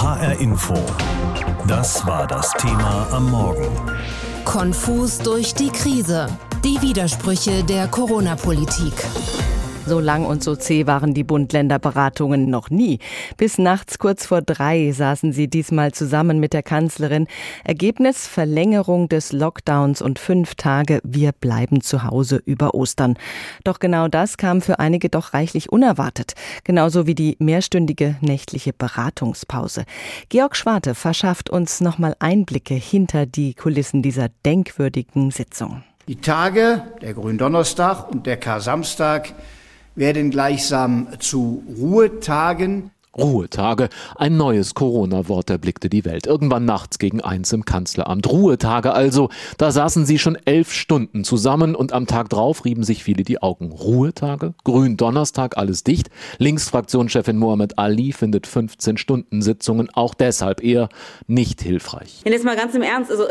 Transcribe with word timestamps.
HR 0.00 0.40
Info. 0.40 0.74
Das 1.66 2.06
war 2.06 2.26
das 2.26 2.50
Thema 2.54 3.06
am 3.12 3.30
Morgen. 3.30 3.68
Konfus 4.46 5.18
durch 5.18 5.52
die 5.52 5.68
Krise. 5.68 6.26
Die 6.64 6.80
Widersprüche 6.80 7.62
der 7.62 7.86
Corona-Politik. 7.86 8.94
So 9.90 9.98
lang 9.98 10.24
und 10.24 10.44
so 10.44 10.54
zäh 10.54 10.86
waren 10.86 11.14
die 11.14 11.24
Bund-Länder-Beratungen 11.24 12.48
noch 12.48 12.70
nie. 12.70 13.00
Bis 13.36 13.58
nachts 13.58 13.98
kurz 13.98 14.24
vor 14.24 14.40
drei 14.40 14.92
saßen 14.92 15.32
sie 15.32 15.48
diesmal 15.48 15.90
zusammen 15.90 16.38
mit 16.38 16.52
der 16.52 16.62
Kanzlerin. 16.62 17.26
Ergebnis 17.64 18.28
Verlängerung 18.28 19.08
des 19.08 19.32
Lockdowns 19.32 20.00
und 20.00 20.20
fünf 20.20 20.54
Tage 20.54 21.00
Wir 21.02 21.32
bleiben 21.32 21.80
zu 21.80 22.04
Hause 22.04 22.40
über 22.44 22.72
Ostern. 22.76 23.16
Doch 23.64 23.80
genau 23.80 24.06
das 24.06 24.36
kam 24.36 24.62
für 24.62 24.78
einige 24.78 25.08
doch 25.08 25.34
reichlich 25.34 25.72
unerwartet. 25.72 26.34
Genauso 26.62 27.08
wie 27.08 27.16
die 27.16 27.34
mehrstündige 27.40 28.14
nächtliche 28.20 28.72
Beratungspause. 28.72 29.86
Georg 30.28 30.54
Schwarte 30.54 30.94
verschafft 30.94 31.50
uns 31.50 31.80
nochmal 31.80 32.14
Einblicke 32.20 32.74
hinter 32.74 33.26
die 33.26 33.54
Kulissen 33.54 34.02
dieser 34.02 34.28
denkwürdigen 34.46 35.32
Sitzung. 35.32 35.82
Die 36.06 36.20
Tage, 36.20 36.84
der 37.02 37.14
Gründonnerstag 37.14 38.08
und 38.08 38.26
der 38.26 38.36
Kar-Samstag, 38.36 39.34
werden 40.00 40.30
gleichsam 40.30 41.06
zu 41.20 41.62
Ruhetagen. 41.78 42.90
Ruhetage. 43.16 43.88
Ein 44.16 44.36
neues 44.36 44.74
Corona-Wort 44.74 45.50
erblickte 45.50 45.90
die 45.90 46.04
Welt. 46.04 46.26
Irgendwann 46.26 46.64
nachts 46.64 46.98
gegen 46.98 47.20
eins 47.20 47.52
im 47.52 47.64
Kanzleramt. 47.64 48.30
Ruhetage 48.30 48.92
also. 48.92 49.28
Da 49.58 49.72
saßen 49.72 50.06
sie 50.06 50.18
schon 50.18 50.38
elf 50.44 50.72
Stunden 50.72 51.24
zusammen 51.24 51.74
und 51.74 51.92
am 51.92 52.06
Tag 52.06 52.30
drauf 52.30 52.64
rieben 52.64 52.84
sich 52.84 53.02
viele 53.02 53.24
die 53.24 53.42
Augen. 53.42 53.72
Ruhetage? 53.72 54.54
Grün-Donnerstag, 54.64 55.58
alles 55.58 55.84
dicht. 55.84 56.08
Linksfraktionschefin 56.38 57.36
Mohamed 57.36 57.78
Ali 57.78 58.12
findet 58.12 58.46
15 58.46 58.96
Stunden 58.96 59.42
Sitzungen 59.42 59.90
auch 59.92 60.14
deshalb 60.14 60.62
eher 60.62 60.88
nicht 61.26 61.60
hilfreich. 61.60 62.22
Und 62.24 62.32
jetzt 62.32 62.44
mal 62.44 62.56
ganz 62.56 62.74
im 62.74 62.82
Ernst, 62.82 63.10
also 63.10 63.24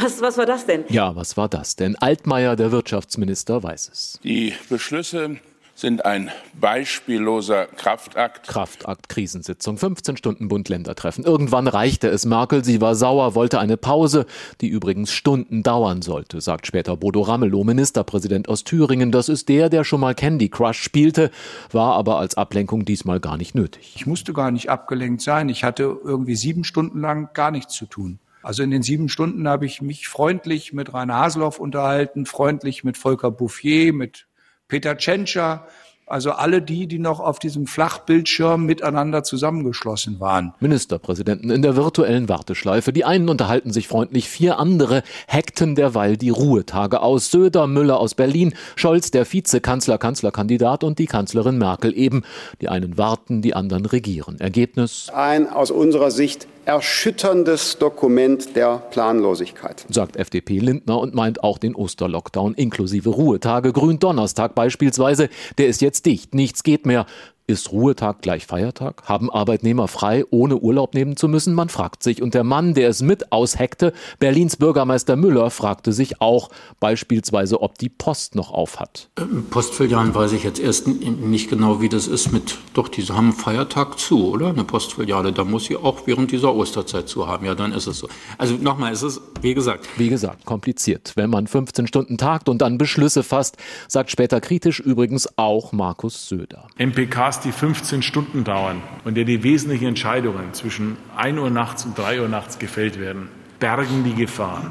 was, 0.00 0.22
was 0.22 0.38
war 0.38 0.46
das 0.46 0.64
denn? 0.64 0.84
Ja, 0.88 1.16
was 1.16 1.36
war 1.36 1.48
das 1.48 1.76
denn? 1.76 1.96
Altmaier, 1.96 2.56
der 2.56 2.72
Wirtschaftsminister, 2.72 3.62
weiß 3.62 3.90
es. 3.92 4.20
Die 4.22 4.54
Beschlüsse 4.70 5.38
sind 5.78 6.04
ein 6.04 6.30
beispielloser 6.58 7.66
Kraftakt. 7.66 8.48
Kraftakt, 8.48 9.08
Krisensitzung, 9.08 9.78
15 9.78 10.16
Stunden 10.16 10.48
Bund-Länder-Treffen. 10.48 11.22
Irgendwann 11.22 11.68
reichte 11.68 12.08
es 12.08 12.26
Merkel, 12.26 12.64
sie 12.64 12.80
war 12.80 12.96
sauer, 12.96 13.36
wollte 13.36 13.60
eine 13.60 13.76
Pause, 13.76 14.26
die 14.60 14.66
übrigens 14.66 15.12
Stunden 15.12 15.62
dauern 15.62 16.02
sollte, 16.02 16.40
sagt 16.40 16.66
später 16.66 16.96
Bodo 16.96 17.20
Ramelow, 17.22 17.62
Ministerpräsident 17.62 18.48
aus 18.48 18.64
Thüringen. 18.64 19.12
Das 19.12 19.28
ist 19.28 19.48
der, 19.48 19.68
der 19.68 19.84
schon 19.84 20.00
mal 20.00 20.16
Candy 20.16 20.48
Crush 20.48 20.80
spielte, 20.80 21.30
war 21.70 21.94
aber 21.94 22.18
als 22.18 22.36
Ablenkung 22.36 22.84
diesmal 22.84 23.20
gar 23.20 23.36
nicht 23.36 23.54
nötig. 23.54 23.92
Ich 23.94 24.06
musste 24.06 24.32
gar 24.32 24.50
nicht 24.50 24.70
abgelenkt 24.70 25.22
sein. 25.22 25.48
Ich 25.48 25.62
hatte 25.62 25.84
irgendwie 26.02 26.34
sieben 26.34 26.64
Stunden 26.64 27.00
lang 27.00 27.30
gar 27.34 27.52
nichts 27.52 27.74
zu 27.74 27.86
tun. 27.86 28.18
Also 28.42 28.62
in 28.62 28.70
den 28.70 28.82
sieben 28.82 29.08
Stunden 29.08 29.46
habe 29.48 29.66
ich 29.66 29.82
mich 29.82 30.08
freundlich 30.08 30.72
mit 30.72 30.92
Rainer 30.92 31.16
Haseloff 31.18 31.58
unterhalten, 31.58 32.24
freundlich 32.24 32.82
mit 32.82 32.96
Volker 32.96 33.30
Bouffier, 33.30 33.92
mit 33.92 34.27
Peter 34.68 34.98
Tschentscher, 34.98 35.66
also 36.06 36.32
alle 36.32 36.60
die, 36.60 36.86
die 36.86 36.98
noch 36.98 37.20
auf 37.20 37.38
diesem 37.38 37.66
Flachbildschirm 37.66 38.66
miteinander 38.66 39.24
zusammengeschlossen 39.24 40.20
waren. 40.20 40.52
Ministerpräsidenten 40.60 41.50
in 41.50 41.62
der 41.62 41.74
virtuellen 41.74 42.28
Warteschleife. 42.28 42.92
Die 42.92 43.06
einen 43.06 43.30
unterhalten 43.30 43.72
sich 43.72 43.88
freundlich, 43.88 44.28
vier 44.28 44.58
andere 44.58 45.02
hackten 45.26 45.74
derweil 45.74 46.18
die 46.18 46.28
Ruhetage 46.28 47.00
aus. 47.00 47.30
Söder, 47.30 47.66
Müller 47.66 47.98
aus 47.98 48.14
Berlin, 48.14 48.54
Scholz, 48.76 49.10
der 49.10 49.30
Vizekanzler, 49.30 49.96
Kanzlerkandidat 49.96 50.84
und 50.84 50.98
die 50.98 51.06
Kanzlerin 51.06 51.56
Merkel 51.56 51.96
eben. 51.96 52.22
Die 52.60 52.68
einen 52.68 52.98
warten, 52.98 53.40
die 53.40 53.54
anderen 53.54 53.86
regieren. 53.86 54.38
Ergebnis? 54.38 55.08
Ein 55.14 55.48
aus 55.48 55.70
unserer 55.70 56.10
Sicht 56.10 56.46
erschütterndes 56.68 57.78
Dokument 57.78 58.54
der 58.54 58.76
Planlosigkeit. 58.90 59.86
Sagt 59.88 60.16
FDP 60.16 60.58
Lindner 60.58 60.98
und 60.98 61.14
meint 61.14 61.42
auch 61.42 61.56
den 61.56 61.74
Osterlockdown 61.74 62.54
inklusive 62.54 63.08
Ruhetage. 63.08 63.72
Gründonnerstag 63.72 64.54
beispielsweise, 64.54 65.30
der 65.56 65.68
ist 65.68 65.80
jetzt 65.80 66.04
dicht. 66.04 66.34
Nichts 66.34 66.62
geht 66.62 66.84
mehr. 66.84 67.06
Ist 67.50 67.72
Ruhetag 67.72 68.20
gleich 68.20 68.44
Feiertag? 68.44 69.04
Haben 69.08 69.30
Arbeitnehmer 69.30 69.88
frei, 69.88 70.22
ohne 70.28 70.58
Urlaub 70.58 70.92
nehmen 70.92 71.16
zu 71.16 71.28
müssen? 71.28 71.54
Man 71.54 71.70
fragt 71.70 72.02
sich. 72.02 72.20
Und 72.20 72.34
der 72.34 72.44
Mann, 72.44 72.74
der 72.74 72.90
es 72.90 73.00
mit 73.00 73.32
ausheckte, 73.32 73.94
Berlins 74.18 74.58
Bürgermeister 74.58 75.16
Müller, 75.16 75.48
fragte 75.48 75.94
sich 75.94 76.20
auch 76.20 76.50
beispielsweise, 76.78 77.62
ob 77.62 77.78
die 77.78 77.88
Post 77.88 78.34
noch 78.34 78.50
auf 78.52 78.80
hat. 78.80 79.08
Ähm, 79.18 79.46
Postfilialen 79.48 80.14
weiß 80.14 80.32
ich 80.32 80.44
jetzt 80.44 80.60
erst 80.60 80.88
nicht 80.88 81.48
genau, 81.48 81.80
wie 81.80 81.88
das 81.88 82.06
ist 82.06 82.32
mit, 82.32 82.58
doch, 82.74 82.88
die 82.88 83.02
haben 83.04 83.32
Feiertag 83.32 83.98
zu, 83.98 84.28
oder? 84.28 84.48
Eine 84.48 84.64
Postfiliale, 84.64 85.32
da 85.32 85.44
muss 85.44 85.64
sie 85.64 85.76
auch 85.78 86.06
während 86.06 86.30
dieser 86.30 86.54
Osterzeit 86.54 87.08
zu 87.08 87.28
haben. 87.28 87.46
Ja, 87.46 87.54
dann 87.54 87.72
ist 87.72 87.86
es 87.86 87.96
so. 87.96 88.10
Also 88.36 88.56
nochmal, 88.56 88.92
es 88.92 89.02
ist, 89.02 89.22
wie 89.40 89.54
gesagt. 89.54 89.88
Wie 89.96 90.10
gesagt, 90.10 90.44
kompliziert. 90.44 91.12
Wenn 91.14 91.30
man 91.30 91.46
15 91.46 91.86
Stunden 91.86 92.18
tagt 92.18 92.50
und 92.50 92.58
dann 92.60 92.76
Beschlüsse 92.76 93.22
fasst, 93.22 93.56
sagt 93.88 94.10
später 94.10 94.42
kritisch 94.42 94.80
übrigens 94.80 95.30
auch 95.38 95.72
Markus 95.72 96.28
Söder. 96.28 96.66
MPKs 96.76 97.37
die 97.40 97.52
15 97.52 98.02
Stunden 98.02 98.44
dauern 98.44 98.82
und 99.04 99.16
der 99.16 99.24
die 99.24 99.42
wesentlichen 99.42 99.86
Entscheidungen 99.86 100.52
zwischen 100.52 100.96
1 101.16 101.38
Uhr 101.38 101.50
nachts 101.50 101.84
und 101.84 101.96
3 101.96 102.22
Uhr 102.22 102.28
nachts 102.28 102.58
gefällt 102.58 102.98
werden, 102.98 103.28
bergen 103.58 104.04
die 104.04 104.14
Gefahr, 104.14 104.70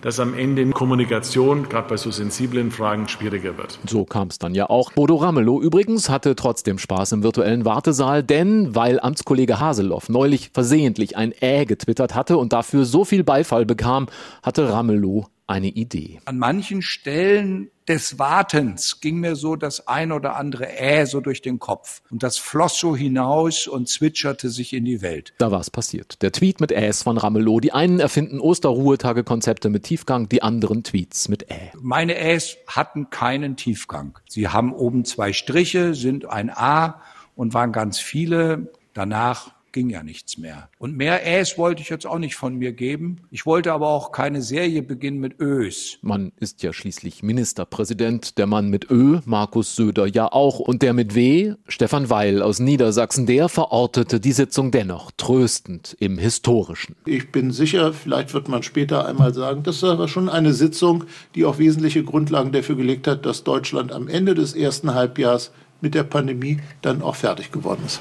dass 0.00 0.20
am 0.20 0.34
Ende 0.34 0.68
Kommunikation, 0.70 1.68
gerade 1.68 1.88
bei 1.88 1.96
so 1.96 2.10
sensiblen 2.10 2.70
Fragen, 2.70 3.08
schwieriger 3.08 3.56
wird. 3.56 3.78
So 3.86 4.04
kam 4.04 4.28
es 4.28 4.38
dann 4.38 4.54
ja 4.54 4.68
auch. 4.68 4.92
Bodo 4.92 5.16
Ramelow 5.16 5.60
übrigens 5.60 6.08
hatte 6.08 6.36
trotzdem 6.36 6.78
Spaß 6.78 7.12
im 7.12 7.22
virtuellen 7.22 7.64
Wartesaal, 7.64 8.22
denn 8.22 8.74
weil 8.74 9.00
Amtskollege 9.00 9.60
Haseloff 9.60 10.08
neulich 10.08 10.50
versehentlich 10.52 11.16
ein 11.16 11.32
Äh 11.40 11.64
getwittert 11.66 12.14
hatte 12.14 12.36
und 12.36 12.52
dafür 12.52 12.84
so 12.84 13.04
viel 13.04 13.24
Beifall 13.24 13.64
bekam, 13.64 14.08
hatte 14.42 14.72
Ramelow 14.72 15.26
eine 15.46 15.68
Idee. 15.68 16.20
An 16.24 16.38
manchen 16.38 16.82
Stellen 16.82 17.70
des 17.88 18.18
Wartens 18.18 19.00
ging 19.00 19.18
mir 19.18 19.36
so 19.36 19.56
das 19.56 19.86
ein 19.88 20.12
oder 20.12 20.36
andere 20.36 20.68
Äh 20.78 21.06
so 21.06 21.20
durch 21.20 21.42
den 21.42 21.58
Kopf. 21.58 22.02
Und 22.10 22.22
das 22.22 22.38
floss 22.38 22.78
so 22.78 22.96
hinaus 22.96 23.66
und 23.66 23.88
zwitscherte 23.88 24.50
sich 24.50 24.72
in 24.72 24.84
die 24.84 25.02
Welt. 25.02 25.34
Da 25.38 25.50
war 25.50 25.60
es 25.60 25.70
passiert. 25.70 26.22
Der 26.22 26.32
Tweet 26.32 26.60
mit 26.60 26.72
Äs 26.72 27.02
von 27.02 27.18
Ramelow. 27.18 27.60
Die 27.60 27.72
einen 27.72 28.00
erfinden 28.00 28.40
Osterruhetage-Konzepte 28.40 29.68
mit 29.68 29.84
Tiefgang, 29.84 30.28
die 30.28 30.42
anderen 30.42 30.84
Tweets 30.84 31.28
mit 31.28 31.50
Ä. 31.50 31.72
Meine 31.80 32.18
Äs 32.18 32.56
hatten 32.66 33.10
keinen 33.10 33.56
Tiefgang. 33.56 34.18
Sie 34.28 34.48
haben 34.48 34.72
oben 34.72 35.04
zwei 35.04 35.32
Striche, 35.32 35.94
sind 35.94 36.26
ein 36.26 36.50
A 36.50 37.00
und 37.34 37.54
waren 37.54 37.72
ganz 37.72 37.98
viele. 37.98 38.72
Danach 38.94 39.52
ging 39.72 39.90
ja 39.90 40.02
nichts 40.02 40.38
mehr. 40.38 40.68
Und 40.78 40.96
mehr 40.96 41.26
Äs 41.26 41.58
wollte 41.58 41.82
ich 41.82 41.88
jetzt 41.88 42.06
auch 42.06 42.18
nicht 42.18 42.36
von 42.36 42.56
mir 42.56 42.72
geben. 42.72 43.22
Ich 43.30 43.46
wollte 43.46 43.72
aber 43.72 43.88
auch 43.88 44.12
keine 44.12 44.42
Serie 44.42 44.82
beginnen 44.82 45.18
mit 45.18 45.40
Ös. 45.40 45.98
Man 46.02 46.32
ist 46.38 46.62
ja 46.62 46.72
schließlich 46.72 47.22
Ministerpräsident. 47.22 48.38
Der 48.38 48.46
Mann 48.46 48.68
mit 48.68 48.90
Ö, 48.90 49.20
Markus 49.24 49.74
Söder 49.76 50.06
ja 50.06 50.30
auch. 50.30 50.60
Und 50.60 50.82
der 50.82 50.92
mit 50.92 51.14
W, 51.14 51.54
Stefan 51.68 52.10
Weil 52.10 52.42
aus 52.42 52.60
Niedersachsen, 52.60 53.26
der 53.26 53.48
verortete 53.48 54.20
die 54.20 54.32
Sitzung 54.32 54.70
dennoch 54.70 55.10
tröstend 55.16 55.96
im 55.98 56.18
Historischen. 56.18 56.96
Ich 57.06 57.32
bin 57.32 57.50
sicher, 57.50 57.92
vielleicht 57.92 58.34
wird 58.34 58.48
man 58.48 58.62
später 58.62 59.06
einmal 59.06 59.34
sagen, 59.34 59.62
das 59.62 59.82
war 59.82 60.08
schon 60.08 60.28
eine 60.28 60.52
Sitzung, 60.52 61.04
die 61.34 61.44
auch 61.44 61.58
wesentliche 61.58 62.04
Grundlagen 62.04 62.52
dafür 62.52 62.76
gelegt 62.76 63.06
hat, 63.06 63.26
dass 63.26 63.44
Deutschland 63.44 63.92
am 63.92 64.08
Ende 64.08 64.34
des 64.34 64.54
ersten 64.54 64.94
Halbjahres 64.94 65.50
mit 65.80 65.94
der 65.94 66.04
Pandemie 66.04 66.60
dann 66.80 67.02
auch 67.02 67.16
fertig 67.16 67.50
geworden 67.50 67.82
ist. 67.84 68.00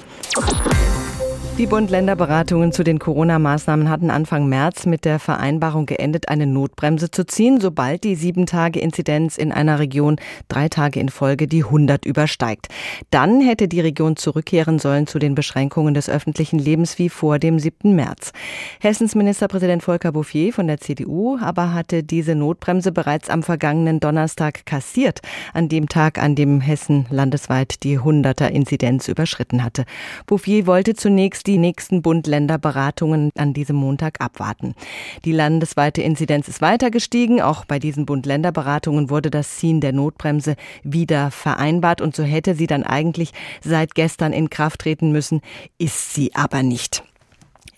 Die 1.61 1.67
Bund-Länder-Beratungen 1.67 2.71
zu 2.71 2.83
den 2.83 2.97
Corona-Maßnahmen 2.97 3.87
hatten 3.87 4.09
Anfang 4.09 4.49
März 4.49 4.87
mit 4.87 5.05
der 5.05 5.19
Vereinbarung 5.19 5.85
geendet, 5.85 6.27
eine 6.27 6.47
Notbremse 6.47 7.11
zu 7.11 7.23
ziehen, 7.23 7.61
sobald 7.61 8.03
die 8.03 8.15
Sieben-Tage-Inzidenz 8.15 9.37
in 9.37 9.51
einer 9.51 9.77
Region 9.77 10.15
drei 10.47 10.69
Tage 10.69 10.99
in 10.99 11.09
Folge 11.09 11.47
die 11.47 11.63
100 11.63 12.03
übersteigt. 12.03 12.69
Dann 13.11 13.41
hätte 13.41 13.67
die 13.67 13.79
Region 13.79 14.15
zurückkehren 14.15 14.79
sollen 14.79 15.05
zu 15.05 15.19
den 15.19 15.35
Beschränkungen 15.35 15.93
des 15.93 16.09
öffentlichen 16.09 16.57
Lebens 16.57 16.97
wie 16.97 17.09
vor 17.09 17.37
dem 17.37 17.59
7. 17.59 17.95
März. 17.95 18.31
Hessens 18.79 19.13
Ministerpräsident 19.13 19.83
Volker 19.83 20.13
Bouffier 20.13 20.53
von 20.53 20.65
der 20.65 20.79
CDU 20.79 21.37
aber 21.39 21.75
hatte 21.75 22.01
diese 22.01 22.33
Notbremse 22.33 22.91
bereits 22.91 23.29
am 23.29 23.43
vergangenen 23.43 23.99
Donnerstag 23.99 24.65
kassiert, 24.65 25.19
an 25.53 25.69
dem 25.69 25.87
Tag, 25.89 26.17
an 26.17 26.33
dem 26.33 26.59
Hessen 26.59 27.05
landesweit 27.11 27.83
die 27.83 27.99
100er-Inzidenz 27.99 29.07
überschritten 29.07 29.63
hatte. 29.63 29.85
Bouffier 30.25 30.65
wollte 30.65 30.95
zunächst 30.95 31.45
die 31.45 31.50
nächsten 31.57 32.01
Bund-Länder-Beratungen 32.01 33.31
an 33.37 33.53
diesem 33.53 33.75
Montag 33.75 34.21
abwarten. 34.21 34.75
Die 35.25 35.31
landesweite 35.31 36.01
Inzidenz 36.01 36.47
ist 36.47 36.61
weiter 36.61 36.91
gestiegen. 36.91 37.41
Auch 37.41 37.65
bei 37.65 37.79
diesen 37.79 38.05
Bund-Länder-Beratungen 38.05 39.09
wurde 39.09 39.29
das 39.29 39.57
Ziehen 39.57 39.81
der 39.81 39.93
Notbremse 39.93 40.55
wieder 40.83 41.31
vereinbart 41.31 42.01
und 42.01 42.15
so 42.15 42.23
hätte 42.23 42.55
sie 42.55 42.67
dann 42.67 42.83
eigentlich 42.83 43.31
seit 43.61 43.95
gestern 43.95 44.33
in 44.33 44.49
Kraft 44.49 44.81
treten 44.81 45.11
müssen, 45.11 45.41
ist 45.77 46.13
sie 46.13 46.33
aber 46.35 46.63
nicht. 46.63 47.03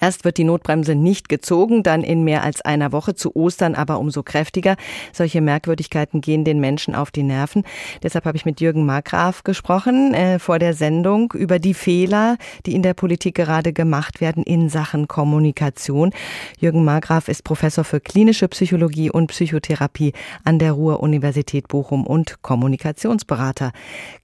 Erst 0.04 0.26
wird 0.26 0.38
die 0.38 0.44
Notbremse 0.44 0.96
nicht 0.96 1.30
gezogen, 1.30 1.82
dann 1.82 2.04
in 2.04 2.26
mehr 2.26 2.44
als 2.44 2.60
einer 2.60 2.92
Woche 2.92 3.16
zu 3.16 3.38
Ostern 3.38 3.74
aber 3.74 4.00
umso 4.00 4.22
kräftiger. 4.22 4.76
Solche 5.14 5.40
Merkwürdigkeiten 5.40 6.20
gehen 6.20 6.44
den 6.44 6.60
Menschen 6.60 6.94
auf 6.94 7.10
die 7.10 7.24
Nerven. 7.24 7.64
Deshalb 8.04 8.26
habe 8.26 8.36
ich 8.36 8.44
mit 8.44 8.60
Jürgen 8.60 8.86
Markgraf 8.86 9.46
gesprochen 9.46 10.14
äh, 10.14 10.40
vor 10.40 10.60
der 10.60 10.74
Sendung 10.74 11.32
über 11.32 11.58
die 11.58 11.74
Fehler, 11.74 12.36
die 12.66 12.76
in 12.76 12.84
der 12.84 12.94
Politik 12.94 13.36
gerade 13.36 13.72
gemacht 13.72 14.20
werden 14.20 14.44
in 14.44 14.68
Sachen 14.68 15.08
Kommunikation. 15.08 16.12
Jürgen 16.60 16.84
Markgraf 16.84 17.30
ist 17.30 17.46
Professor 17.46 17.86
für 17.86 18.02
klinische 18.02 18.50
Psychologie 18.50 19.10
und 19.10 19.28
Psychotherapie 19.28 20.12
an 20.44 20.60
der 20.60 20.74
Ruhr-Universität 20.74 21.70
Bochum 21.70 22.06
und 22.06 22.42
Kommunikationsberater. 22.42 23.72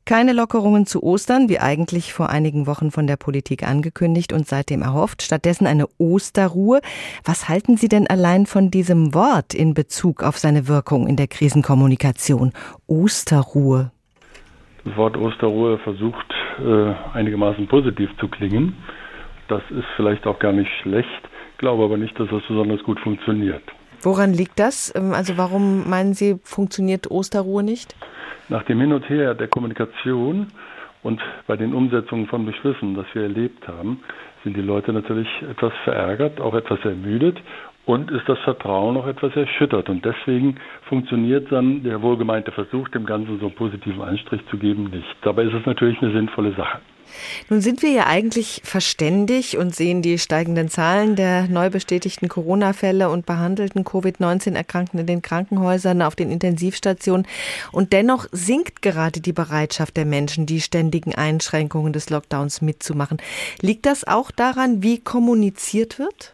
Keine 0.09 0.33
Lockerungen 0.33 0.87
zu 0.87 1.03
Ostern, 1.03 1.49
wie 1.49 1.59
eigentlich 1.59 2.13
vor 2.13 2.31
einigen 2.31 2.65
Wochen 2.65 2.89
von 2.89 3.05
der 3.05 3.15
Politik 3.15 3.61
angekündigt 3.61 4.33
und 4.33 4.47
seitdem 4.47 4.81
erhofft. 4.81 5.21
Stattdessen 5.21 5.67
eine 5.67 5.85
Osterruhe. 5.99 6.79
Was 7.23 7.47
halten 7.47 7.77
Sie 7.77 7.89
denn 7.89 8.07
allein 8.07 8.47
von 8.47 8.71
diesem 8.71 9.13
Wort 9.13 9.53
in 9.53 9.75
Bezug 9.75 10.23
auf 10.23 10.39
seine 10.39 10.67
Wirkung 10.67 11.05
in 11.05 11.15
der 11.15 11.27
Krisenkommunikation? 11.27 12.53
Osterruhe. 12.87 13.91
Das 14.83 14.97
Wort 14.97 15.15
Osterruhe 15.15 15.77
versucht 15.77 16.33
äh, 16.57 16.91
einigermaßen 17.13 17.67
positiv 17.67 18.09
zu 18.19 18.29
klingen. 18.29 18.77
Das 19.47 19.61
ist 19.69 19.85
vielleicht 19.95 20.25
auch 20.25 20.39
gar 20.39 20.53
nicht 20.53 20.71
schlecht, 20.81 21.29
glaube 21.59 21.83
aber 21.83 21.97
nicht, 21.97 22.19
dass 22.19 22.29
das 22.31 22.41
besonders 22.47 22.81
gut 22.81 22.99
funktioniert. 23.01 23.61
Woran 24.01 24.33
liegt 24.33 24.59
das? 24.59 24.93
Ähm, 24.95 25.13
also 25.13 25.37
warum 25.37 25.89
meinen 25.89 26.13
Sie, 26.13 26.39
funktioniert 26.43 27.09
Osterruhe 27.11 27.63
nicht? 27.63 27.95
Nach 28.47 28.63
dem 28.63 28.79
Hin 28.79 28.93
und 28.93 29.07
Her 29.09 29.35
der 29.35 29.47
Kommunikation 29.47 30.47
und 31.03 31.21
bei 31.47 31.55
den 31.55 31.73
Umsetzungen 31.73 32.27
von 32.27 32.45
Beschlüssen, 32.45 32.95
das 32.95 33.05
wir 33.13 33.23
erlebt 33.23 33.67
haben, 33.67 34.01
sind 34.43 34.55
die 34.55 34.61
Leute 34.61 34.93
natürlich 34.93 35.27
etwas 35.49 35.73
verärgert, 35.83 36.39
auch 36.39 36.53
etwas 36.53 36.79
ermüdet 36.83 37.37
und 37.85 38.11
ist 38.11 38.27
das 38.27 38.39
Vertrauen 38.39 38.97
auch 38.97 39.07
etwas 39.07 39.35
erschüttert. 39.35 39.89
Und 39.89 40.05
deswegen 40.05 40.57
funktioniert 40.87 41.51
dann 41.51 41.83
der 41.83 42.01
wohlgemeinte 42.01 42.51
Versuch, 42.51 42.87
dem 42.89 43.05
Ganzen 43.05 43.39
so 43.39 43.47
einen 43.47 43.55
positiven 43.55 44.01
Anstrich 44.01 44.41
zu 44.49 44.57
geben, 44.57 44.85
nicht. 44.85 45.07
Dabei 45.21 45.43
ist 45.43 45.53
es 45.53 45.65
natürlich 45.65 46.01
eine 46.01 46.11
sinnvolle 46.11 46.53
Sache. 46.53 46.79
Nun 47.49 47.61
sind 47.61 47.81
wir 47.81 47.91
ja 47.91 48.07
eigentlich 48.07 48.61
verständig 48.63 49.57
und 49.57 49.75
sehen 49.75 50.01
die 50.01 50.17
steigenden 50.17 50.69
Zahlen 50.69 51.15
der 51.15 51.47
neu 51.47 51.69
bestätigten 51.69 52.27
Corona-Fälle 52.27 53.09
und 53.09 53.25
behandelten 53.25 53.83
Covid-19-Erkrankten 53.83 54.99
in 54.99 55.05
den 55.05 55.21
Krankenhäusern, 55.21 56.01
auf 56.01 56.15
den 56.15 56.31
Intensivstationen. 56.31 57.27
Und 57.71 57.93
dennoch 57.93 58.27
sinkt 58.31 58.81
gerade 58.81 59.21
die 59.21 59.33
Bereitschaft 59.33 59.97
der 59.97 60.05
Menschen, 60.05 60.45
die 60.45 60.61
ständigen 60.61 61.15
Einschränkungen 61.15 61.93
des 61.93 62.09
Lockdowns 62.09 62.61
mitzumachen. 62.61 63.17
Liegt 63.61 63.85
das 63.85 64.07
auch 64.07 64.31
daran, 64.31 64.83
wie 64.83 64.99
kommuniziert 64.99 65.99
wird? 65.99 66.33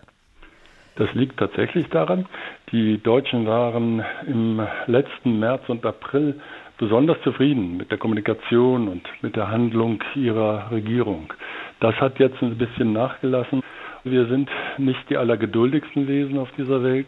Das 0.95 1.13
liegt 1.13 1.37
tatsächlich 1.37 1.87
daran. 1.89 2.25
Die 2.71 3.01
Deutschen 3.01 3.45
waren 3.45 4.03
im 4.27 4.65
letzten 4.87 5.39
März 5.39 5.63
und 5.67 5.85
April 5.85 6.39
besonders 6.77 7.21
zufrieden 7.23 7.77
mit 7.77 7.91
der 7.91 7.97
Kommunikation 7.97 8.87
und 8.87 9.07
mit 9.21 9.35
der 9.35 9.49
Handlung 9.49 10.03
ihrer 10.15 10.71
Regierung. 10.71 11.31
Das 11.79 11.95
hat 11.95 12.19
jetzt 12.19 12.41
ein 12.41 12.57
bisschen 12.57 12.93
nachgelassen. 12.93 13.61
Wir 14.03 14.25
sind 14.27 14.49
nicht 14.77 15.09
die 15.09 15.17
allergeduldigsten 15.17 16.07
Wesen 16.07 16.37
auf 16.37 16.49
dieser 16.57 16.83
Welt 16.83 17.07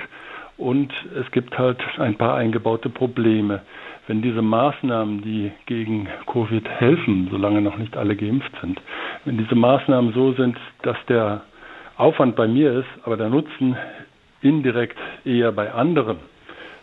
und 0.58 0.92
es 1.16 1.30
gibt 1.32 1.58
halt 1.58 1.80
ein 2.00 2.16
paar 2.16 2.36
eingebaute 2.36 2.90
Probleme. 2.90 3.62
Wenn 4.08 4.22
diese 4.22 4.42
Maßnahmen, 4.42 5.22
die 5.22 5.52
gegen 5.66 6.08
Covid 6.26 6.68
helfen, 6.68 7.28
solange 7.30 7.62
noch 7.62 7.78
nicht 7.78 7.98
alle 7.98 8.16
geimpft 8.16 8.52
sind, 8.62 8.82
wenn 9.26 9.38
diese 9.38 9.56
Maßnahmen 9.56 10.14
so 10.14 10.34
sind, 10.34 10.58
dass 10.82 10.98
der 11.08 11.42
Aufwand 11.98 12.36
bei 12.36 12.48
mir 12.48 12.74
ist, 12.74 12.88
aber 13.04 13.18
der 13.18 13.30
Nutzen 13.30 13.76
indirekt 14.42 14.98
eher 15.26 15.52
bei 15.52 15.72
anderen, 15.74 16.18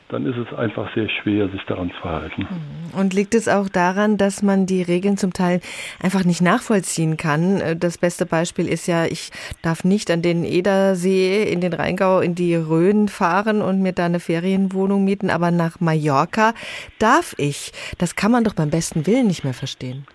dann 0.09 0.27
ist 0.27 0.37
es 0.37 0.57
einfach 0.57 0.93
sehr 0.95 1.09
schwer, 1.09 1.49
sich 1.49 1.63
daran 1.67 1.91
zu 2.01 2.05
halten. 2.05 2.43
Mhm. 2.43 2.99
Und 2.99 3.15
liegt 3.15 3.35
es 3.35 3.49
auch 3.49 3.69
daran, 3.69 4.17
dass 4.17 4.43
man 4.43 4.67
die 4.67 4.83
Regeln 4.83 5.17
zum 5.17 5.33
Teil 5.33 5.61
einfach 6.01 6.25
nicht 6.25 6.43
nachvollziehen 6.43 7.17
kann? 7.17 7.61
Äh, 7.61 7.77
das 7.77 7.99
beste 7.99 8.27
Beispiel 8.27 8.69
ist 8.69 8.87
ja, 8.87 9.07
ich 9.07 9.31
darf 9.63 9.85
nicht 9.85 10.11
an 10.11 10.23
den 10.23 10.45
Edersee 10.45 11.43
in 11.45 11.61
den 11.61 11.73
Rheingau 11.73 12.21
in 12.21 12.35
die 12.35 12.55
Rhön 12.55 13.09
fahren 13.09 13.63
und 13.63 13.81
mir 13.81 13.93
da 13.93 14.07
eine 14.07 14.21
Ferienwohnung 14.21 15.05
mieten, 15.05 15.31
aber 15.31 15.51
nach 15.51 15.81
Mallorca 15.81 16.55
darf 16.99 17.35
ich. 17.39 17.73
Das 17.99 18.15
kann 18.15 18.31
man 18.31 18.45
doch 18.45 18.55
beim 18.55 18.71
besten 18.71 19.07
Willen 19.07 19.27
nicht 19.27 19.45
mehr 19.45 19.55
verstehen. 19.55 20.07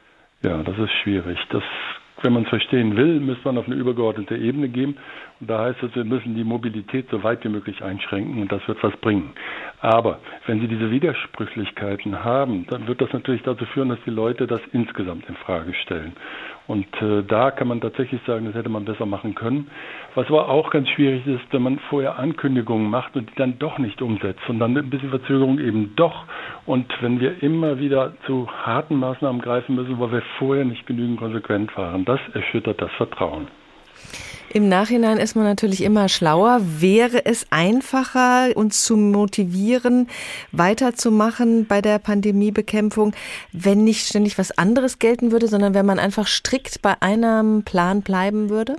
Ja, 0.41 0.63
das 0.63 0.77
ist 0.77 0.91
schwierig. 1.03 1.37
Das 1.49 1.63
wenn 2.23 2.33
man 2.33 2.43
es 2.43 2.49
verstehen 2.49 2.95
will, 2.97 3.19
müsste 3.19 3.45
man 3.45 3.57
auf 3.57 3.65
eine 3.67 3.75
übergeordnete 3.75 4.35
Ebene 4.35 4.69
gehen. 4.69 4.97
Und 5.39 5.49
da 5.49 5.59
heißt 5.65 5.81
es, 5.83 5.95
wir 5.95 6.03
müssen 6.03 6.35
die 6.35 6.43
Mobilität 6.43 7.07
so 7.09 7.23
weit 7.23 7.43
wie 7.43 7.49
möglich 7.49 7.81
einschränken 7.83 8.41
und 8.41 8.51
das 8.51 8.67
wird 8.67 8.81
was 8.83 8.95
bringen. 8.97 9.31
Aber 9.81 10.19
wenn 10.45 10.59
Sie 10.59 10.67
diese 10.67 10.91
Widersprüchlichkeiten 10.91 12.23
haben, 12.23 12.65
dann 12.69 12.87
wird 12.87 13.01
das 13.01 13.13
natürlich 13.13 13.43
dazu 13.43 13.65
führen, 13.65 13.89
dass 13.89 13.99
die 14.05 14.11
Leute 14.11 14.47
das 14.47 14.61
insgesamt 14.73 15.27
in 15.29 15.35
Frage 15.35 15.73
stellen. 15.73 16.13
Und 16.69 16.85
äh, 17.01 17.23
da 17.23 17.49
kann 17.49 17.67
man 17.67 17.81
tatsächlich 17.81 18.21
sagen, 18.27 18.45
das 18.45 18.53
hätte 18.53 18.69
man 18.69 18.85
besser 18.85 19.07
machen 19.07 19.33
können. 19.33 19.71
Was 20.13 20.27
aber 20.27 20.49
auch 20.49 20.69
ganz 20.69 20.87
schwierig 20.89 21.25
ist, 21.25 21.41
wenn 21.49 21.63
man 21.63 21.79
vorher 21.89 22.19
Ankündigungen 22.19 22.91
macht 22.91 23.15
und 23.15 23.27
die 23.27 23.35
dann 23.37 23.57
doch 23.57 23.79
nicht 23.79 24.03
umsetzt 24.03 24.47
und 24.47 24.59
dann 24.59 24.77
ein 24.77 24.89
bisschen 24.91 25.09
Verzögerung 25.09 25.57
eben 25.57 25.95
doch. 25.95 26.25
Und 26.67 26.85
wenn 27.01 27.19
wir 27.19 27.41
immer 27.41 27.79
wieder 27.79 28.13
zu 28.27 28.47
harten 28.51 28.97
Maßnahmen 28.97 29.41
greifen 29.41 29.73
müssen, 29.73 29.99
weil 29.99 30.11
wir 30.11 30.21
vorher 30.37 30.63
nicht 30.63 30.85
genügend 30.85 31.17
konsequent 31.17 31.75
waren, 31.75 32.05
das 32.05 32.19
erschüttert 32.35 32.79
das 32.79 32.91
Vertrauen. 32.91 33.47
Im 34.51 34.67
Nachhinein 34.67 35.17
ist 35.17 35.35
man 35.35 35.45
natürlich 35.45 35.83
immer 35.83 36.09
schlauer. 36.09 36.61
Wäre 36.61 37.25
es 37.25 37.45
einfacher, 37.51 38.49
uns 38.55 38.83
zu 38.83 38.97
motivieren, 38.97 40.07
weiterzumachen 40.51 41.67
bei 41.67 41.81
der 41.81 41.99
Pandemiebekämpfung, 41.99 43.13
wenn 43.51 43.83
nicht 43.83 44.07
ständig 44.07 44.39
was 44.39 44.49
anderes 44.57 44.97
gelten 44.97 45.31
würde, 45.31 45.47
sondern 45.47 45.75
wenn 45.75 45.85
man 45.85 45.99
einfach 45.99 46.25
strikt 46.25 46.81
bei 46.81 46.99
einem 46.99 47.61
Plan 47.63 48.01
bleiben 48.01 48.49
würde? 48.49 48.75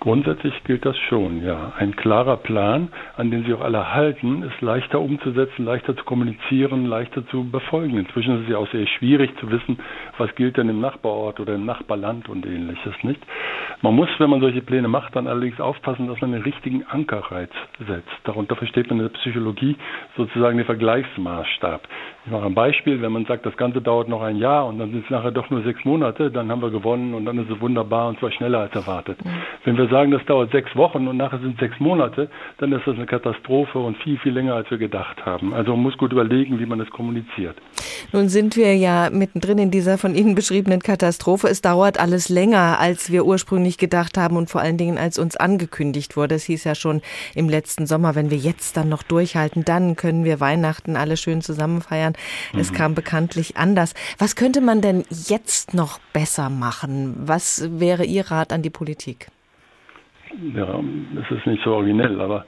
Grundsätzlich 0.00 0.54
gilt 0.62 0.86
das 0.86 0.96
schon, 1.08 1.44
ja. 1.44 1.72
Ein 1.76 1.96
klarer 1.96 2.36
Plan, 2.36 2.88
an 3.16 3.32
den 3.32 3.44
sich 3.44 3.52
auch 3.54 3.62
alle 3.62 3.92
halten, 3.94 4.44
ist 4.44 4.60
leichter 4.60 5.00
umzusetzen, 5.00 5.64
leichter 5.64 5.96
zu 5.96 6.04
kommunizieren, 6.04 6.86
leichter 6.86 7.26
zu 7.28 7.50
befolgen. 7.50 7.98
Inzwischen 7.98 8.36
ist 8.36 8.44
es 8.44 8.50
ja 8.50 8.58
auch 8.58 8.70
sehr 8.70 8.86
schwierig 8.86 9.36
zu 9.40 9.50
wissen, 9.50 9.80
was 10.16 10.32
gilt 10.36 10.56
denn 10.56 10.68
im 10.68 10.80
Nachbarort 10.80 11.40
oder 11.40 11.56
im 11.56 11.66
Nachbarland 11.66 12.28
und 12.28 12.46
ähnliches, 12.46 12.94
nicht? 13.02 13.20
Man 13.82 13.94
muss, 13.94 14.08
wenn 14.18 14.30
man 14.30 14.40
solche 14.40 14.62
Pläne 14.62 14.86
macht, 14.86 15.16
dann 15.16 15.26
allerdings 15.26 15.60
aufpassen, 15.60 16.06
dass 16.06 16.20
man 16.20 16.30
den 16.30 16.42
richtigen 16.42 16.84
Ankerreiz 16.84 17.50
setzt. 17.78 18.08
Darunter 18.22 18.54
versteht 18.54 18.88
man 18.90 18.98
in 18.98 19.04
der 19.04 19.18
Psychologie 19.18 19.76
sozusagen 20.16 20.58
den 20.58 20.66
Vergleichsmaßstab. 20.66 21.88
Ich 22.24 22.32
mache 22.32 22.46
ein 22.46 22.54
Beispiel, 22.54 23.00
wenn 23.00 23.12
man 23.12 23.24
sagt, 23.24 23.46
das 23.46 23.56
Ganze 23.56 23.80
dauert 23.80 24.08
noch 24.08 24.22
ein 24.22 24.36
Jahr 24.36 24.66
und 24.66 24.78
dann 24.78 24.90
sind 24.90 25.04
es 25.04 25.10
nachher 25.10 25.30
doch 25.30 25.48
nur 25.50 25.62
sechs 25.62 25.84
Monate, 25.84 26.30
dann 26.30 26.50
haben 26.50 26.60
wir 26.60 26.70
gewonnen 26.70 27.14
und 27.14 27.24
dann 27.24 27.38
ist 27.38 27.50
es 27.50 27.60
wunderbar 27.60 28.08
und 28.08 28.18
zwar 28.18 28.30
schneller 28.30 28.60
als 28.60 28.74
erwartet. 28.74 29.24
Mhm. 29.24 29.30
Wenn 29.64 29.78
wir 29.78 29.87
sagen, 29.88 30.10
das 30.10 30.24
dauert 30.26 30.52
sechs 30.52 30.74
Wochen 30.76 31.08
und 31.08 31.16
nachher 31.16 31.38
sind 31.38 31.58
sechs 31.58 31.78
Monate, 31.80 32.30
dann 32.58 32.72
ist 32.72 32.86
das 32.86 32.96
eine 32.96 33.06
Katastrophe 33.06 33.78
und 33.78 33.96
viel, 33.98 34.18
viel 34.18 34.32
länger, 34.32 34.54
als 34.54 34.70
wir 34.70 34.78
gedacht 34.78 35.24
haben. 35.24 35.54
Also 35.54 35.72
man 35.72 35.82
muss 35.82 35.98
gut 35.98 36.12
überlegen, 36.12 36.58
wie 36.58 36.66
man 36.66 36.78
das 36.78 36.90
kommuniziert. 36.90 37.56
Nun 38.12 38.28
sind 38.28 38.56
wir 38.56 38.76
ja 38.76 39.10
mittendrin 39.10 39.58
in 39.58 39.70
dieser 39.70 39.98
von 39.98 40.14
Ihnen 40.14 40.34
beschriebenen 40.34 40.80
Katastrophe. 40.80 41.48
Es 41.48 41.60
dauert 41.60 41.98
alles 42.00 42.28
länger, 42.28 42.78
als 42.78 43.10
wir 43.12 43.26
ursprünglich 43.26 43.78
gedacht 43.78 44.16
haben 44.16 44.36
und 44.36 44.50
vor 44.50 44.60
allen 44.60 44.76
Dingen, 44.76 44.98
als 44.98 45.18
uns 45.18 45.36
angekündigt 45.36 46.16
wurde. 46.16 46.36
Es 46.36 46.44
hieß 46.44 46.64
ja 46.64 46.74
schon 46.74 47.02
im 47.34 47.48
letzten 47.48 47.86
Sommer, 47.86 48.14
wenn 48.14 48.30
wir 48.30 48.38
jetzt 48.38 48.76
dann 48.76 48.88
noch 48.88 49.02
durchhalten, 49.02 49.64
dann 49.64 49.96
können 49.96 50.24
wir 50.24 50.40
Weihnachten 50.40 50.96
alle 50.96 51.16
schön 51.16 51.42
zusammen 51.42 51.82
feiern. 51.82 52.14
Mhm. 52.52 52.60
Es 52.60 52.72
kam 52.72 52.94
bekanntlich 52.94 53.56
anders. 53.56 53.94
Was 54.18 54.36
könnte 54.36 54.60
man 54.60 54.80
denn 54.80 55.04
jetzt 55.10 55.74
noch 55.74 55.98
besser 56.12 56.50
machen? 56.50 57.14
Was 57.18 57.68
wäre 57.80 58.04
Ihr 58.04 58.30
Rat 58.30 58.52
an 58.52 58.62
die 58.62 58.70
Politik? 58.70 59.28
Ja, 60.54 60.80
es 61.20 61.36
ist 61.36 61.46
nicht 61.46 61.62
so 61.64 61.74
originell, 61.74 62.20
aber 62.20 62.44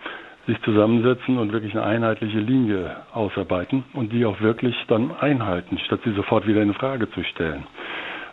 sich 0.47 0.61
zusammensetzen 0.63 1.39
und 1.39 1.53
wirklich 1.53 1.75
eine 1.75 1.85
einheitliche 1.85 2.39
Linie 2.39 2.97
ausarbeiten 3.13 3.85
und 3.93 4.13
die 4.13 4.25
auch 4.25 4.41
wirklich 4.41 4.75
dann 4.89 5.13
einhalten, 5.21 5.79
statt 5.79 6.01
sie 6.05 6.13
sofort 6.13 6.47
wieder 6.47 6.63
in 6.63 6.75
Frage 6.75 7.11
zu 7.11 7.23
stellen. 7.25 7.65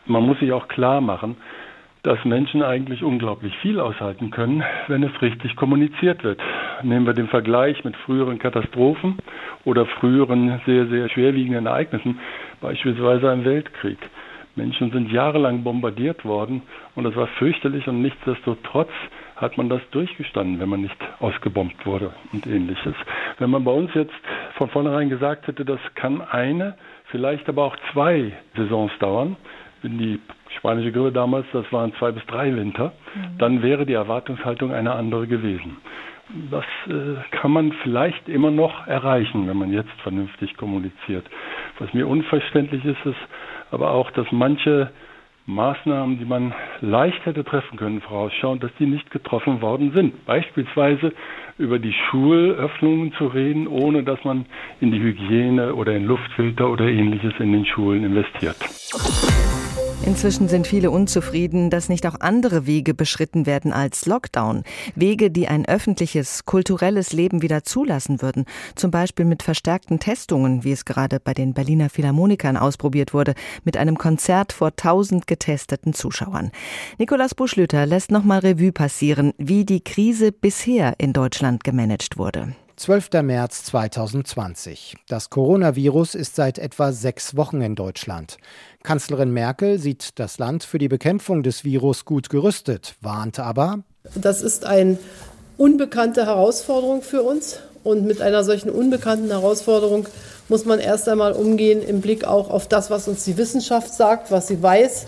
Man 0.05 0.23
muss 0.23 0.39
sich 0.39 0.51
auch 0.53 0.67
klar 0.67 1.01
machen, 1.01 1.35
dass 2.03 2.23
Menschen 2.23 2.63
eigentlich 2.63 3.03
unglaublich 3.03 3.55
viel 3.57 3.79
aushalten 3.79 4.31
können, 4.31 4.63
wenn 4.87 5.03
es 5.03 5.21
richtig 5.21 5.55
kommuniziert 5.57 6.23
wird. 6.23 6.39
Nehmen 6.81 7.05
wir 7.05 7.13
den 7.13 7.27
Vergleich 7.27 7.83
mit 7.83 7.97
früheren 7.97 8.39
Katastrophen 8.39 9.17
oder 9.65 9.85
früheren 9.85 10.61
sehr, 10.65 10.87
sehr 10.87 11.09
schwerwiegenden 11.09 11.65
Ereignissen, 11.65 12.19
beispielsweise 12.61 13.29
einem 13.29 13.43
Weltkrieg. 13.43 13.97
Menschen 14.55 14.91
sind 14.91 15.11
jahrelang 15.11 15.63
bombardiert 15.63 16.23
worden 16.23 16.61
und 16.95 17.03
das 17.03 17.15
war 17.15 17.27
fürchterlich 17.27 17.87
und 17.87 18.01
nichtsdestotrotz 18.01 18.91
hat 19.37 19.57
man 19.57 19.69
das 19.69 19.81
durchgestanden, 19.91 20.59
wenn 20.59 20.69
man 20.69 20.81
nicht 20.81 20.97
ausgebombt 21.19 21.85
wurde 21.85 22.11
und 22.33 22.45
ähnliches. 22.47 22.95
Wenn 23.37 23.49
man 23.51 23.63
bei 23.63 23.71
uns 23.71 23.93
jetzt 23.93 24.13
von 24.55 24.69
vornherein 24.69 25.09
gesagt 25.09 25.47
hätte, 25.47 25.63
das 25.63 25.79
kann 25.95 26.21
eine, 26.21 26.75
vielleicht 27.11 27.47
aber 27.47 27.63
auch 27.63 27.77
zwei 27.93 28.33
Saisons 28.55 28.91
dauern, 28.99 29.37
wenn 29.83 29.97
die 29.99 30.19
spanische 30.57 30.91
Grippe 30.91 31.11
damals, 31.11 31.45
das 31.53 31.71
waren 31.71 31.93
zwei 31.95 32.11
bis 32.11 32.25
drei 32.25 32.55
Winter, 32.55 32.93
mhm. 33.13 33.37
dann 33.37 33.61
wäre 33.61 33.85
die 33.85 33.93
Erwartungshaltung 33.93 34.73
eine 34.73 34.93
andere 34.93 35.27
gewesen. 35.27 35.77
Das 36.51 36.65
äh, 36.87 37.15
kann 37.31 37.51
man 37.51 37.71
vielleicht 37.83 38.27
immer 38.27 38.51
noch 38.51 38.85
erreichen, 38.87 39.47
wenn 39.47 39.57
man 39.57 39.71
jetzt 39.71 39.93
vernünftig 40.01 40.57
kommuniziert. 40.57 41.25
Was 41.79 41.93
mir 41.93 42.07
unverständlich 42.07 42.83
ist, 42.83 43.05
ist 43.05 43.15
aber 43.71 43.91
auch, 43.91 44.11
dass 44.11 44.27
manche 44.31 44.91
Maßnahmen, 45.47 46.19
die 46.19 46.25
man 46.25 46.53
leicht 46.81 47.25
hätte 47.25 47.45
treffen 47.45 47.77
können, 47.77 48.01
vorausschauen, 48.01 48.59
dass 48.59 48.71
die 48.79 48.85
nicht 48.85 49.09
getroffen 49.11 49.61
worden 49.61 49.93
sind. 49.93 50.25
Beispielsweise 50.25 51.13
über 51.57 51.79
die 51.79 51.93
Schulöffnungen 51.93 53.13
zu 53.13 53.27
reden, 53.27 53.65
ohne 53.67 54.03
dass 54.03 54.21
man 54.25 54.45
in 54.81 54.91
die 54.91 54.99
Hygiene 54.99 55.73
oder 55.73 55.95
in 55.95 56.05
Luftfilter 56.05 56.69
oder 56.69 56.85
ähnliches 56.85 57.33
in 57.39 57.53
den 57.53 57.65
Schulen 57.65 58.03
investiert. 58.03 58.57
Inzwischen 60.05 60.47
sind 60.47 60.67
viele 60.67 60.89
unzufrieden, 60.91 61.69
dass 61.69 61.89
nicht 61.89 62.05
auch 62.07 62.19
andere 62.21 62.65
Wege 62.65 62.93
beschritten 62.93 63.45
werden 63.45 63.73
als 63.73 64.05
Lockdown. 64.05 64.63
Wege, 64.95 65.31
die 65.31 65.47
ein 65.47 65.67
öffentliches, 65.67 66.45
kulturelles 66.45 67.13
Leben 67.13 67.41
wieder 67.41 67.63
zulassen 67.63 68.21
würden. 68.21 68.45
Zum 68.75 68.89
Beispiel 68.89 69.25
mit 69.25 69.43
verstärkten 69.43 69.99
Testungen, 69.99 70.63
wie 70.63 70.71
es 70.71 70.85
gerade 70.85 71.19
bei 71.19 71.33
den 71.33 71.53
Berliner 71.53 71.89
Philharmonikern 71.89 72.57
ausprobiert 72.57 73.13
wurde, 73.13 73.33
mit 73.63 73.75
einem 73.75 73.97
Konzert 73.97 74.53
vor 74.53 74.75
tausend 74.75 75.27
getesteten 75.27 75.93
Zuschauern. 75.93 76.51
Nikolaus 76.97 77.35
Buschlüter 77.35 77.85
lässt 77.85 78.11
nochmal 78.11 78.39
Revue 78.39 78.71
passieren, 78.71 79.33
wie 79.37 79.65
die 79.65 79.83
Krise 79.83 80.31
bisher 80.31 80.95
in 80.99 81.11
Deutschland 81.11 81.63
gemanagt 81.63 82.17
wurde. 82.17 82.55
12. 82.77 83.23
März 83.23 83.63
2020. 83.63 84.97
Das 85.09 85.31
Coronavirus 85.31 86.13
ist 86.13 86.35
seit 86.35 86.59
etwa 86.59 86.91
sechs 86.91 87.35
Wochen 87.35 87.59
in 87.61 87.73
Deutschland. 87.73 88.37
Kanzlerin 88.83 89.31
Merkel 89.31 89.79
sieht 89.79 90.19
das 90.19 90.37
Land 90.37 90.63
für 90.63 90.77
die 90.77 90.87
Bekämpfung 90.87 91.41
des 91.41 91.63
Virus 91.63 92.05
gut 92.05 92.29
gerüstet, 92.29 92.93
warnt 93.01 93.39
aber. 93.39 93.79
Das 94.13 94.43
ist 94.43 94.63
eine 94.63 94.99
unbekannte 95.57 96.27
Herausforderung 96.27 97.01
für 97.01 97.23
uns. 97.23 97.59
Und 97.83 98.05
mit 98.05 98.21
einer 98.21 98.43
solchen 98.43 98.69
unbekannten 98.69 99.29
Herausforderung 99.29 100.07
muss 100.47 100.65
man 100.65 100.77
erst 100.77 101.09
einmal 101.09 101.31
umgehen 101.31 101.81
im 101.81 102.01
Blick 102.01 102.25
auch 102.25 102.51
auf 102.51 102.67
das, 102.67 102.91
was 102.91 103.07
uns 103.07 103.23
die 103.23 103.37
Wissenschaft 103.37 103.91
sagt, 103.91 104.29
was 104.29 104.47
sie 104.47 104.61
weiß 104.61 105.07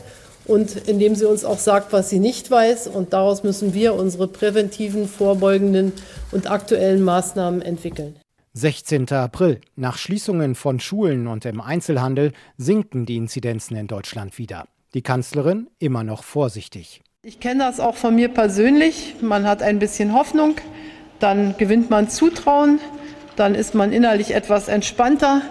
und 0.50 0.88
indem 0.88 1.16
sie 1.16 1.26
uns 1.26 1.46
auch 1.46 1.60
sagt, 1.60 1.94
was 1.94 2.10
sie 2.10 2.20
nicht 2.20 2.50
weiß. 2.50 2.88
Und 2.88 3.14
daraus 3.14 3.44
müssen 3.44 3.74
wir 3.74 3.94
unsere 3.94 4.28
präventiven, 4.28 5.08
vorbeugenden 5.08 5.94
und 6.32 6.50
aktuellen 6.50 7.04
Maßnahmen 7.04 7.62
entwickeln. 7.62 8.16
16. 8.54 9.12
April. 9.12 9.62
Nach 9.76 9.98
Schließungen 9.98 10.56
von 10.56 10.80
Schulen 10.80 11.28
und 11.28 11.46
im 11.46 11.62
Einzelhandel 11.62 12.34
sinken 12.58 13.06
die 13.06 13.18
Inzidenzen 13.18 13.78
in 13.78 13.88
Deutschland 13.88 14.40
wieder. 14.40 14.66
Die 14.96 15.04
Kanzlerin 15.04 15.68
immer 15.78 16.04
noch 16.04 16.24
vorsichtig. 16.24 17.02
Ich 17.22 17.40
kenne 17.40 17.64
das 17.66 17.80
auch 17.80 17.96
von 17.96 18.16
mir 18.16 18.30
persönlich. 18.30 19.16
Man 19.22 19.46
hat 19.46 19.62
ein 19.62 19.78
bisschen 19.78 20.14
Hoffnung, 20.14 20.56
dann 21.20 21.56
gewinnt 21.58 21.92
man 21.92 22.10
Zutrauen, 22.10 22.80
dann 23.36 23.54
ist 23.54 23.76
man 23.76 23.92
innerlich 23.94 24.34
etwas 24.34 24.68
entspannter 24.68 25.44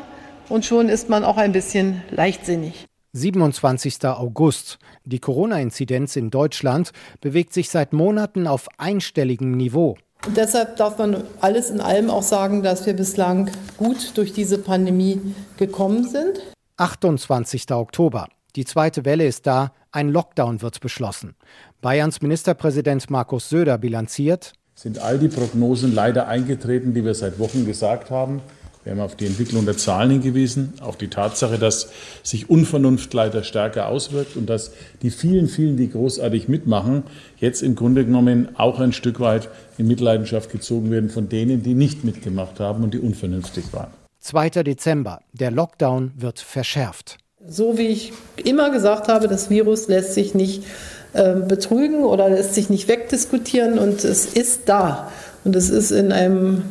und 0.49 0.65
schon 0.65 0.89
ist 0.89 1.09
man 1.09 1.23
auch 1.23 1.37
ein 1.37 1.53
bisschen 1.53 2.03
leichtsinnig. 2.11 2.88
27. 3.13 4.05
August. 4.05 4.79
Die 5.05 5.19
Corona-Inzidenz 5.19 6.17
in 6.17 6.31
Deutschland 6.31 6.93
bewegt 7.21 7.53
sich 7.53 7.71
seit 7.71 7.93
Monaten 7.93 8.47
auf 8.47 8.69
einstelligem 8.77 9.53
Niveau. 9.53 9.97
Und 10.27 10.37
deshalb 10.37 10.77
darf 10.77 10.99
man 10.99 11.25
alles 11.41 11.71
in 11.71 11.81
allem 11.81 12.11
auch 12.11 12.23
sagen, 12.23 12.63
dass 12.63 12.87
wir 12.87 12.95
bislang 12.95 13.51
gut 13.77 14.17
durch 14.17 14.33
diese 14.33 14.59
Pandemie 14.59 15.21
gekommen 15.57 16.07
sind. 16.09 16.41
28. 16.77 17.71
Oktober. 17.73 18.29
Die 18.57 18.65
zweite 18.65 19.05
Welle 19.05 19.27
ist 19.27 19.47
da, 19.47 19.73
ein 19.93 20.11
Lockdown 20.11 20.61
wird 20.61 20.81
beschlossen. 20.81 21.35
Bayerns 21.81 22.21
Ministerpräsident 22.21 23.09
Markus 23.11 23.49
Söder 23.49 23.79
bilanziert. 23.79 24.53
Sind 24.75 24.99
all 24.99 25.19
die 25.19 25.29
Prognosen 25.29 25.95
leider 25.95 26.29
eingetreten, 26.29 26.95
die 26.95 27.05
wir 27.05 27.15
seit 27.15 27.39
Wochen 27.39 27.65
gesagt 27.65 28.11
haben. 28.11 28.43
Wir 28.89 28.95
haben 28.95 29.03
auf 29.03 29.17
die 29.17 29.27
Entwicklung 29.27 29.67
der 29.67 29.77
Zahlen 29.77 30.11
hingewiesen, 30.13 30.73
auf 30.81 30.97
die 30.97 31.09
Tatsache, 31.09 31.59
dass 31.59 31.91
sich 32.23 32.49
Unvernunft 32.49 33.13
leider 33.13 33.45
stärker 33.45 33.87
auswirkt 33.87 34.35
und 34.35 34.49
dass 34.49 34.71
die 35.03 35.11
vielen, 35.11 35.47
vielen, 35.49 35.77
die 35.77 35.91
großartig 35.91 36.49
mitmachen, 36.49 37.03
jetzt 37.37 37.63
im 37.63 37.75
Grunde 37.75 38.07
genommen 38.07 38.49
auch 38.57 38.81
ein 38.81 38.95
Stück 38.95 39.21
weit 39.21 39.51
in 39.77 39.89
Mitleidenschaft 39.89 40.51
gezogen 40.51 40.91
werden 40.91 41.11
von 41.11 41.29
denen, 41.29 41.63
die 41.63 41.75
nicht 41.75 42.03
mitgemacht 42.03 42.61
haben 42.61 42.83
und 42.83 42.95
die 42.95 42.99
unvernünftig 42.99 43.65
waren. 43.73 43.91
2. 44.21 44.63
Dezember. 44.63 45.21
Der 45.35 45.51
Lockdown 45.51 46.13
wird 46.17 46.41
verschärft. 46.41 47.19
So 47.47 47.77
wie 47.77 47.89
ich 47.89 48.15
immer 48.43 48.71
gesagt 48.71 49.09
habe, 49.09 49.29
das 49.29 49.51
Virus 49.51 49.89
lässt 49.89 50.15
sich 50.15 50.35
nicht 50.35 50.65
äh, 51.13 51.35
betrügen 51.35 52.05
oder 52.05 52.31
lässt 52.31 52.55
sich 52.55 52.71
nicht 52.71 52.89
wegdiskutieren 52.89 53.79
und 53.79 54.03
es 54.03 54.25
ist 54.25 54.63
da. 54.65 55.13
Und 55.45 55.55
es 55.57 55.69
ist 55.69 55.91
in 55.91 56.11
einem 56.11 56.63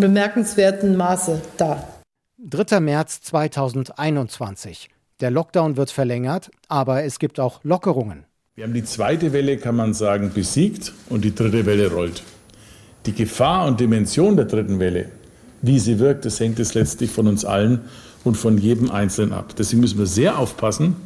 bemerkenswerten 0.00 0.96
Maße 0.96 1.40
da. 1.56 1.86
3. 2.38 2.80
März 2.80 3.22
2021. 3.22 4.90
Der 5.20 5.30
Lockdown 5.30 5.76
wird 5.76 5.90
verlängert, 5.90 6.50
aber 6.68 7.04
es 7.04 7.18
gibt 7.18 7.40
auch 7.40 7.60
Lockerungen. 7.64 8.24
Wir 8.54 8.64
haben 8.64 8.74
die 8.74 8.84
zweite 8.84 9.32
Welle, 9.32 9.56
kann 9.58 9.76
man 9.76 9.94
sagen, 9.94 10.30
besiegt 10.34 10.92
und 11.08 11.24
die 11.24 11.34
dritte 11.34 11.66
Welle 11.66 11.90
rollt. 11.90 12.22
Die 13.06 13.12
Gefahr 13.12 13.66
und 13.66 13.80
Dimension 13.80 14.36
der 14.36 14.46
dritten 14.46 14.78
Welle, 14.78 15.10
wie 15.62 15.78
sie 15.78 15.98
wirkt, 15.98 16.24
das 16.24 16.40
hängt 16.40 16.58
es 16.58 16.74
letztlich 16.74 17.10
von 17.10 17.26
uns 17.26 17.44
allen 17.44 17.82
und 18.24 18.36
von 18.36 18.58
jedem 18.58 18.90
Einzelnen 18.90 19.32
ab. 19.32 19.54
Deswegen 19.56 19.80
müssen 19.80 19.98
wir 19.98 20.06
sehr 20.06 20.38
aufpassen, 20.38 20.96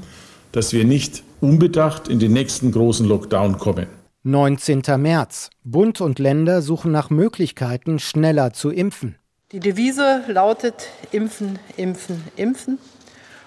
dass 0.53 0.73
wir 0.73 0.85
nicht 0.85 1.23
unbedacht 1.41 2.09
in 2.09 2.19
den 2.19 2.33
nächsten 2.33 2.73
großen 2.73 3.07
Lockdown 3.07 3.59
kommen. 3.59 3.87
19. 4.23 4.83
März. 4.99 5.49
Bund 5.65 6.03
und 6.03 6.19
Länder 6.19 6.61
suchen 6.61 6.93
nach 6.93 7.09
Möglichkeiten, 7.09 7.99
schneller 7.99 8.53
zu 8.53 8.69
impfen. 8.69 9.17
Die 9.50 9.61
Devise 9.61 10.25
lautet 10.29 10.89
Impfen, 11.11 11.59
Impfen, 11.79 12.23
Impfen. 12.37 12.79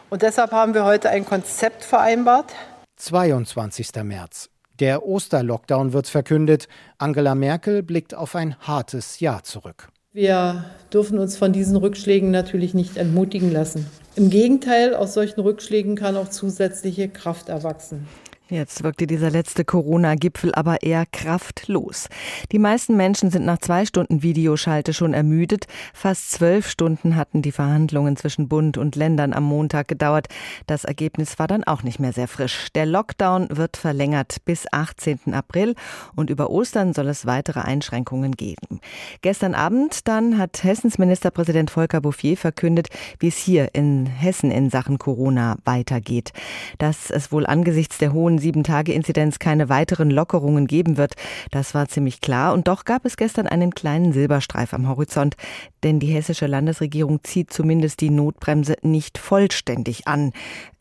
Und 0.09 0.23
deshalb 0.23 0.51
haben 0.51 0.73
wir 0.73 0.83
heute 0.83 1.11
ein 1.11 1.25
Konzept 1.25 1.83
vereinbart. 1.83 2.53
22. 2.95 3.89
März. 4.03 4.49
Der 4.79 5.05
Osterlockdown 5.05 5.93
wird 5.93 6.07
verkündet. 6.07 6.67
Angela 6.97 7.35
Merkel 7.35 7.83
blickt 7.83 8.15
auf 8.15 8.35
ein 8.35 8.55
hartes 8.59 9.19
Jahr 9.19 9.43
zurück. 9.43 9.89
Wir 10.11 10.65
dürfen 10.91 11.19
uns 11.19 11.37
von 11.37 11.53
diesen 11.53 11.75
Rückschlägen 11.75 12.31
natürlich 12.31 12.73
nicht 12.73 12.97
entmutigen 12.97 13.51
lassen. 13.51 13.85
Im 14.15 14.31
Gegenteil, 14.31 14.95
aus 14.95 15.13
solchen 15.13 15.39
Rückschlägen 15.41 15.95
kann 15.95 16.17
auch 16.17 16.29
zusätzliche 16.29 17.09
Kraft 17.09 17.49
erwachsen. 17.49 18.07
Jetzt 18.53 18.83
wirkte 18.83 19.07
dieser 19.07 19.31
letzte 19.31 19.65
Corona-Gipfel 19.65 20.53
aber 20.53 20.83
eher 20.83 21.07
kraftlos. 21.07 22.07
Die 22.51 22.59
meisten 22.59 22.95
Menschen 22.95 23.31
sind 23.31 23.45
nach 23.45 23.57
zwei 23.57 23.83
Stunden 23.83 24.21
Videoschalte 24.21 24.93
schon 24.93 25.15
ermüdet. 25.15 25.65
Fast 25.91 26.29
zwölf 26.29 26.69
Stunden 26.69 27.15
hatten 27.15 27.41
die 27.41 27.51
Verhandlungen 27.51 28.15
zwischen 28.15 28.47
Bund 28.47 28.77
und 28.77 28.95
Ländern 28.95 29.33
am 29.33 29.43
Montag 29.43 29.87
gedauert. 29.87 30.27
Das 30.67 30.83
Ergebnis 30.83 31.39
war 31.39 31.47
dann 31.47 31.63
auch 31.63 31.81
nicht 31.81 31.99
mehr 31.99 32.13
sehr 32.13 32.27
frisch. 32.27 32.67
Der 32.75 32.85
Lockdown 32.85 33.47
wird 33.49 33.75
verlängert 33.75 34.37
bis 34.45 34.71
18. 34.71 35.33
April 35.33 35.73
und 36.15 36.29
über 36.29 36.51
Ostern 36.51 36.93
soll 36.93 37.07
es 37.07 37.25
weitere 37.25 37.61
Einschränkungen 37.61 38.33
geben. 38.33 38.81
Gestern 39.23 39.55
Abend 39.55 40.07
dann 40.07 40.37
hat 40.37 40.63
Hessens 40.63 40.99
Ministerpräsident 40.99 41.71
Volker 41.71 42.01
Bouffier 42.01 42.37
verkündet, 42.37 42.89
wie 43.17 43.29
es 43.29 43.37
hier 43.37 43.73
in 43.73 44.05
Hessen 44.05 44.51
in 44.51 44.69
Sachen 44.69 44.99
Corona 44.99 45.57
weitergeht. 45.65 46.33
Dass 46.77 47.09
es 47.09 47.31
wohl 47.31 47.47
angesichts 47.47 47.97
der 47.97 48.13
hohen 48.13 48.42
Sieben-Tage-Inzidenz 48.43 49.39
keine 49.39 49.69
weiteren 49.69 50.11
Lockerungen 50.11 50.67
geben 50.67 50.97
wird. 50.97 51.15
Das 51.49 51.73
war 51.73 51.87
ziemlich 51.87 52.21
klar. 52.21 52.53
Und 52.53 52.67
doch 52.67 52.85
gab 52.85 53.05
es 53.05 53.17
gestern 53.17 53.47
einen 53.47 53.71
kleinen 53.71 54.13
Silberstreif 54.13 54.75
am 54.75 54.87
Horizont. 54.87 55.35
Denn 55.81 55.99
die 55.99 56.13
hessische 56.13 56.45
Landesregierung 56.45 57.23
zieht 57.23 57.51
zumindest 57.51 58.01
die 58.01 58.11
Notbremse 58.11 58.75
nicht 58.83 59.17
vollständig 59.17 60.07
an. 60.07 60.31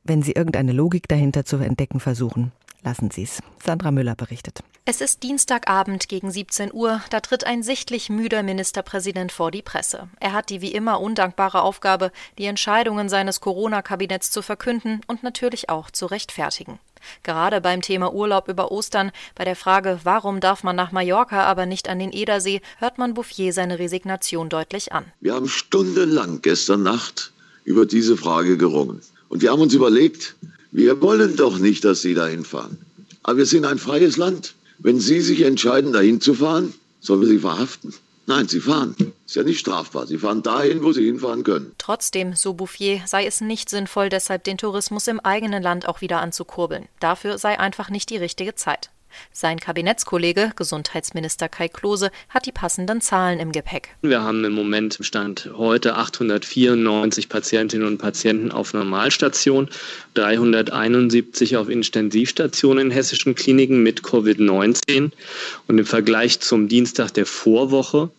Wenn 0.05 0.23
Sie 0.23 0.33
irgendeine 0.33 0.73
Logik 0.73 1.09
dahinter 1.09 1.45
zu 1.45 1.57
entdecken 1.57 2.01
versuchen, 2.01 2.53
lassen 2.83 3.11
Sie 3.11 3.23
es. 3.23 3.41
Sandra 3.65 3.91
Müller 3.93 4.17
berichtet. 4.17 4.63
Es 4.85 5.01
ist 5.01 5.23
Dienstagabend 5.23 6.09
gegen 6.09 6.33
17 6.33 6.73
Uhr, 6.73 7.01
da 7.11 7.21
tritt 7.21 7.45
ein 7.45 7.63
sichtlich 7.63 8.11
müder 8.11 8.43
Ministerpräsident 8.43 9.31
vor 9.31 9.53
die 9.53 9.63
Presse. 9.63 10.09
Er 10.19 10.33
hat 10.33 10.51
die 10.51 10.61
wie 10.61 10.73
immer 10.73 11.01
undankbare 11.01 11.63
Aufgabe, 11.63 12.11
die 12.37 12.47
Entscheidungen 12.47 13.09
seines 13.09 13.41
Corona-Kabinetts 13.41 14.33
zu 14.33 14.43
verkünden 14.43 15.01
und 15.07 15.23
natürlich 15.23 15.69
auch 15.69 15.93
zu 15.93 16.07
rechtfertigen. 16.07 16.81
Gerade 17.23 17.61
beim 17.61 17.83
Thema 17.83 18.13
Urlaub 18.13 18.49
über 18.49 18.73
Ostern, 18.73 19.13
bei 19.35 19.45
der 19.45 19.57
Frage, 19.57 20.01
warum 20.05 20.41
darf 20.41 20.63
man 20.65 20.77
nach 20.77 20.93
Mallorca, 20.93 21.45
aber 21.45 21.67
nicht 21.67 21.89
an 21.89 21.99
den 21.99 22.13
Edersee, 22.13 22.61
hört 22.79 22.99
man 22.99 23.15
Bouffier 23.15 23.53
seine 23.53 23.79
Resignation 23.79 24.49
deutlich 24.49 24.93
an. 24.93 25.05
Wir 25.21 25.35
haben 25.35 25.49
stundenlang 25.49 26.43
gestern 26.43 26.83
Nacht 26.83 27.33
über 27.65 27.87
diese 27.87 28.17
Frage 28.17 28.57
gerungen. 28.57 29.01
Und 29.29 29.43
wir 29.43 29.51
haben 29.51 29.61
uns 29.63 29.75
überlegt, 29.75 30.35
wir 30.73 31.01
wollen 31.01 31.37
doch 31.37 31.59
nicht, 31.59 31.85
dass 31.85 32.03
Sie 32.03 32.15
dahin 32.15 32.45
fahren. 32.45 32.79
Aber 33.23 33.39
wir 33.39 33.47
sind 33.47 33.65
ein 33.65 33.79
freies 33.79 34.17
Land. 34.17 34.55
Wenn 34.79 35.01
Sie 35.01 35.21
sich 35.21 35.43
entscheiden, 35.43 35.93
dahin 35.93 36.21
zu 36.21 36.35
fahren, 36.35 36.75
sollen 37.01 37.21
wir 37.21 37.29
Sie 37.29 37.39
verhaften. 37.39 37.95
Nein, 38.27 38.47
Sie 38.49 38.61
fahren. 38.61 38.95
Ist 39.27 39.37
ja 39.37 39.43
nicht 39.43 39.59
strafbar. 39.59 40.07
Sie 40.07 40.19
fahren 40.19 40.43
dahin, 40.43 40.83
wo 40.83 40.93
sie 40.93 41.07
hinfahren 41.07 41.43
können. 41.43 41.75
Trotzdem, 41.79 42.35
so 42.35 42.55
Bouffier, 42.55 43.03
sei 43.07 43.27
es 43.27 43.41
nicht 43.41 43.69
sinnvoll, 43.69 44.09
deshalb 44.09 44.45
den 44.45 44.59
Tourismus 44.59 45.09
im 45.09 45.21
eigenen 45.21 45.63
Land 45.63 45.89
auch 45.89 46.01
wieder 46.01 46.21
anzukurbeln. 46.21 46.89
Dafür 47.01 47.39
sei 47.39 47.59
einfach 47.59 47.91
nicht 47.91 48.11
die 48.11 48.19
richtige 48.19 48.55
Zeit. 48.55 48.91
Sein 49.33 49.59
Kabinettskollege, 49.59 50.53
Gesundheitsminister 50.57 51.49
Kai 51.49 51.69
Klose, 51.69 52.11
hat 52.29 52.47
die 52.47 52.53
passenden 52.53 53.01
Zahlen 53.01 53.41
im 53.41 53.53
Gepäck. 53.53 53.91
Wir 54.03 54.23
haben 54.23 54.45
im 54.45 54.53
Moment 54.53 54.99
Stand 55.01 55.51
heute 55.57 55.97
894 55.97 57.29
Patientinnen 57.29 57.87
und 57.87 57.99
Patienten 57.99 58.51
auf 58.53 58.75
Normalstation, 58.75 59.69
371 60.15 61.57
auf 61.57 61.69
Intensivstationen 61.69 62.87
in 62.87 62.91
hessischen 62.91 63.35
Kliniken 63.35 63.83
mit 63.83 64.03
Covid-19. 64.03 65.11
Und 65.69 65.79
im 65.79 65.87
Vergleich 65.87 66.41
zum 66.41 66.69
Dienstag 66.69 67.13
der 67.15 67.27
Vorwoche 67.27 68.11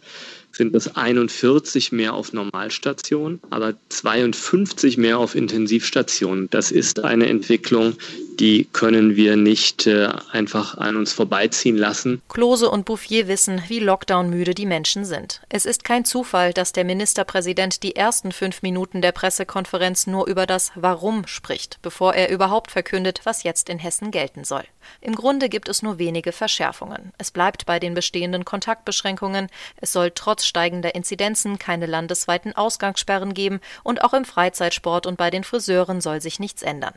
sind 0.53 0.75
es 0.75 0.95
41 0.95 1.91
mehr 1.91 2.13
auf 2.13 2.31
Normalstationen, 2.31 3.39
aber 3.49 3.73
52 3.89 4.97
mehr 4.97 5.17
auf 5.17 5.35
Intensivstationen. 5.35 6.47
Das 6.51 6.71
ist 6.71 7.03
eine 7.03 7.27
Entwicklung, 7.27 7.95
die 8.39 8.67
können 8.71 9.15
wir 9.15 9.35
nicht 9.35 9.87
äh, 9.87 10.09
einfach 10.31 10.77
an 10.77 10.95
uns 10.95 11.13
vorbeiziehen 11.13 11.77
lassen. 11.77 12.21
Klose 12.29 12.69
und 12.69 12.85
Bouffier 12.85 13.27
wissen, 13.27 13.61
wie 13.67 13.79
Lockdown-müde 13.79 14.53
die 14.53 14.65
Menschen 14.65 15.05
sind. 15.05 15.41
Es 15.49 15.65
ist 15.65 15.83
kein 15.83 16.05
Zufall, 16.05 16.53
dass 16.53 16.73
der 16.73 16.85
Ministerpräsident 16.85 17.83
die 17.83 17.95
ersten 17.95 18.31
fünf 18.31 18.61
Minuten 18.61 19.01
der 19.01 19.11
Pressekonferenz 19.11 20.07
nur 20.07 20.27
über 20.27 20.45
das 20.45 20.71
Warum 20.75 21.27
spricht, 21.27 21.79
bevor 21.81 22.13
er 22.13 22.29
überhaupt 22.29 22.71
verkündet, 22.71 23.21
was 23.23 23.43
jetzt 23.43 23.69
in 23.69 23.79
Hessen 23.79 24.11
gelten 24.11 24.43
soll. 24.43 24.63
Im 25.01 25.15
Grunde 25.15 25.49
gibt 25.49 25.69
es 25.69 25.81
nur 25.81 25.97
wenige 25.97 26.31
Verschärfungen. 26.31 27.13
Es 27.17 27.31
bleibt 27.31 27.65
bei 27.65 27.79
den 27.79 27.93
bestehenden 27.93 28.45
Kontaktbeschränkungen. 28.45 29.47
Es 29.77 29.93
soll 29.93 30.11
trotz 30.11 30.45
steigender 30.45 30.95
Inzidenzen 30.95 31.59
keine 31.59 31.85
landesweiten 31.85 32.53
Ausgangssperren 32.53 33.33
geben 33.33 33.59
und 33.83 34.03
auch 34.03 34.13
im 34.13 34.25
Freizeitsport 34.25 35.05
und 35.05 35.17
bei 35.17 35.29
den 35.29 35.43
Friseuren 35.43 36.01
soll 36.01 36.21
sich 36.21 36.39
nichts 36.39 36.63
ändern. 36.63 36.93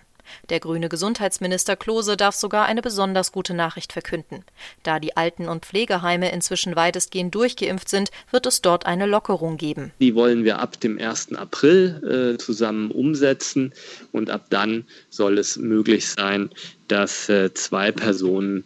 Der 0.50 0.60
grüne 0.60 0.88
Gesundheitsminister 0.88 1.76
Klose 1.76 2.16
darf 2.16 2.34
sogar 2.34 2.66
eine 2.66 2.82
besonders 2.82 3.32
gute 3.32 3.54
Nachricht 3.54 3.92
verkünden. 3.92 4.44
Da 4.82 5.00
die 5.00 5.16
Alten- 5.16 5.48
und 5.48 5.64
Pflegeheime 5.64 6.30
inzwischen 6.30 6.76
weitestgehend 6.76 7.34
durchgeimpft 7.34 7.88
sind, 7.88 8.10
wird 8.30 8.46
es 8.46 8.62
dort 8.62 8.86
eine 8.86 9.06
Lockerung 9.06 9.56
geben. 9.56 9.92
Die 10.00 10.14
wollen 10.14 10.44
wir 10.44 10.58
ab 10.58 10.80
dem 10.80 10.98
1. 10.98 11.34
April 11.34 12.34
äh, 12.34 12.38
zusammen 12.38 12.90
umsetzen 12.90 13.72
und 14.12 14.30
ab 14.30 14.46
dann 14.50 14.84
soll 15.10 15.38
es 15.38 15.56
möglich 15.56 16.08
sein, 16.08 16.50
dass 16.88 17.28
äh, 17.28 17.52
zwei 17.54 17.92
Personen 17.92 18.64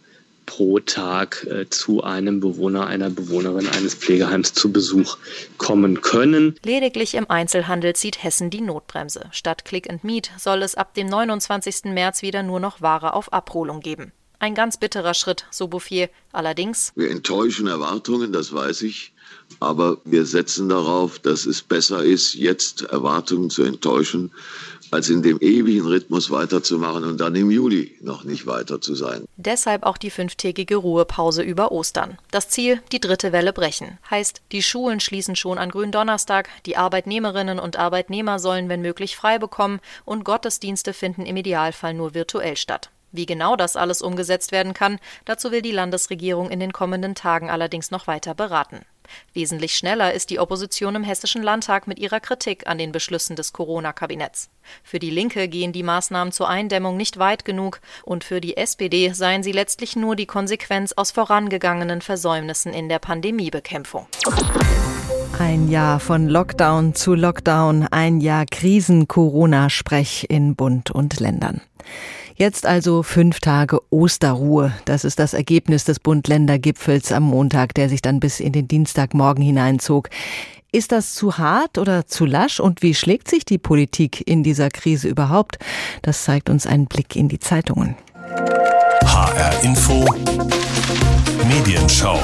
pro 0.51 0.79
Tag 0.79 1.47
äh, 1.49 1.69
zu 1.69 2.03
einem 2.03 2.41
Bewohner, 2.41 2.85
einer 2.85 3.09
Bewohnerin 3.09 3.69
eines 3.69 3.95
Pflegeheims 3.95 4.53
zu 4.53 4.69
Besuch 4.69 5.17
kommen 5.57 6.01
können. 6.01 6.55
Lediglich 6.65 7.13
im 7.13 7.29
Einzelhandel 7.29 7.95
zieht 7.95 8.21
Hessen 8.21 8.49
die 8.49 8.59
Notbremse. 8.59 9.29
Statt 9.31 9.63
Click 9.63 9.89
and 9.89 10.03
Meet 10.03 10.29
soll 10.37 10.61
es 10.61 10.75
ab 10.75 10.93
dem 10.93 11.07
29. 11.07 11.85
März 11.85 12.21
wieder 12.21 12.43
nur 12.43 12.59
noch 12.59 12.81
Ware 12.81 13.13
auf 13.13 13.31
Abholung 13.31 13.79
geben. 13.79 14.11
Ein 14.39 14.53
ganz 14.53 14.75
bitterer 14.75 15.13
Schritt, 15.13 15.45
so 15.51 15.69
Bouffier. 15.69 16.09
Allerdings. 16.33 16.91
Wir 16.95 17.11
enttäuschen 17.11 17.67
Erwartungen, 17.67 18.33
das 18.33 18.51
weiß 18.51 18.81
ich. 18.81 19.13
Aber 19.61 19.99
wir 20.03 20.25
setzen 20.25 20.67
darauf, 20.67 21.19
dass 21.19 21.45
es 21.45 21.61
besser 21.61 22.03
ist, 22.03 22.33
jetzt 22.33 22.81
Erwartungen 22.81 23.49
zu 23.49 23.63
enttäuschen, 23.63 24.31
als 24.91 25.09
in 25.09 25.21
dem 25.21 25.39
ewigen 25.39 25.85
Rhythmus 25.85 26.29
weiterzumachen 26.29 27.03
und 27.05 27.19
dann 27.19 27.35
im 27.35 27.49
Juli 27.49 27.97
noch 28.01 28.23
nicht 28.23 28.45
weiter 28.45 28.81
zu 28.81 28.95
sein. 28.95 29.25
Deshalb 29.37 29.83
auch 29.83 29.97
die 29.97 30.09
fünftägige 30.09 30.75
Ruhepause 30.75 31.43
über 31.43 31.71
Ostern. 31.71 32.17
Das 32.31 32.49
Ziel, 32.49 32.81
die 32.91 32.99
dritte 32.99 33.31
Welle 33.31 33.53
brechen. 33.53 33.97
Heißt, 34.09 34.41
die 34.51 34.61
Schulen 34.61 34.99
schließen 34.99 35.35
schon 35.35 35.57
an 35.57 35.71
Gründonnerstag, 35.71 36.49
die 36.65 36.77
Arbeitnehmerinnen 36.77 37.59
und 37.59 37.77
Arbeitnehmer 37.77 38.39
sollen 38.39 38.69
wenn 38.69 38.81
möglich 38.81 39.15
frei 39.15 39.39
bekommen 39.39 39.79
und 40.05 40.23
Gottesdienste 40.23 40.93
finden 40.93 41.25
im 41.25 41.37
Idealfall 41.37 41.93
nur 41.93 42.13
virtuell 42.13 42.57
statt. 42.57 42.89
Wie 43.11 43.25
genau 43.25 43.55
das 43.55 43.75
alles 43.75 44.01
umgesetzt 44.01 44.51
werden 44.51 44.73
kann, 44.73 44.99
dazu 45.25 45.51
will 45.51 45.61
die 45.61 45.71
Landesregierung 45.71 46.49
in 46.49 46.59
den 46.59 46.71
kommenden 46.71 47.15
Tagen 47.15 47.49
allerdings 47.49 47.91
noch 47.91 48.07
weiter 48.07 48.33
beraten. 48.33 48.85
Wesentlich 49.33 49.75
schneller 49.75 50.13
ist 50.13 50.29
die 50.29 50.39
Opposition 50.39 50.95
im 50.95 51.03
Hessischen 51.03 51.43
Landtag 51.43 51.87
mit 51.87 51.99
ihrer 51.99 52.19
Kritik 52.19 52.67
an 52.67 52.77
den 52.77 52.91
Beschlüssen 52.91 53.35
des 53.35 53.53
Corona-Kabinetts. 53.53 54.49
Für 54.83 54.99
die 54.99 55.09
Linke 55.09 55.47
gehen 55.47 55.73
die 55.73 55.83
Maßnahmen 55.83 56.31
zur 56.31 56.49
Eindämmung 56.49 56.97
nicht 56.97 57.19
weit 57.19 57.45
genug 57.45 57.81
und 58.03 58.23
für 58.23 58.41
die 58.41 58.57
SPD 58.57 59.11
seien 59.13 59.43
sie 59.43 59.51
letztlich 59.51 59.95
nur 59.95 60.15
die 60.15 60.25
Konsequenz 60.25 60.93
aus 60.93 61.11
vorangegangenen 61.11 62.01
Versäumnissen 62.01 62.73
in 62.73 62.89
der 62.89 62.99
Pandemiebekämpfung. 62.99 64.07
Ein 65.39 65.69
Jahr 65.69 65.99
von 65.99 66.27
Lockdown 66.27 66.93
zu 66.93 67.15
Lockdown, 67.15 67.87
ein 67.89 68.21
Jahr 68.21 68.45
Krisen-Corona-Sprech 68.45 70.27
in 70.29 70.55
Bund 70.55 70.91
und 70.91 71.19
Ländern. 71.19 71.61
Jetzt 72.41 72.65
also 72.65 73.03
fünf 73.03 73.39
Tage 73.39 73.77
Osterruhe. 73.91 74.73
Das 74.85 75.03
ist 75.03 75.19
das 75.19 75.35
Ergebnis 75.35 75.83
des 75.83 75.99
Bund-Länder-Gipfels 75.99 77.11
am 77.11 77.21
Montag, 77.21 77.75
der 77.75 77.87
sich 77.87 78.01
dann 78.01 78.19
bis 78.19 78.39
in 78.39 78.51
den 78.51 78.67
Dienstagmorgen 78.67 79.43
hineinzog. 79.43 80.09
Ist 80.71 80.91
das 80.91 81.13
zu 81.13 81.37
hart 81.37 81.77
oder 81.77 82.07
zu 82.07 82.25
lasch? 82.25 82.59
Und 82.59 82.81
wie 82.81 82.95
schlägt 82.95 83.29
sich 83.29 83.45
die 83.45 83.59
Politik 83.59 84.27
in 84.27 84.41
dieser 84.41 84.69
Krise 84.69 85.07
überhaupt? 85.07 85.59
Das 86.01 86.23
zeigt 86.23 86.49
uns 86.49 86.65
ein 86.65 86.87
Blick 86.87 87.15
in 87.15 87.29
die 87.29 87.37
Zeitungen. 87.37 87.95
HR 89.05 89.63
Info 89.63 90.03
Medienschau. 91.47 92.19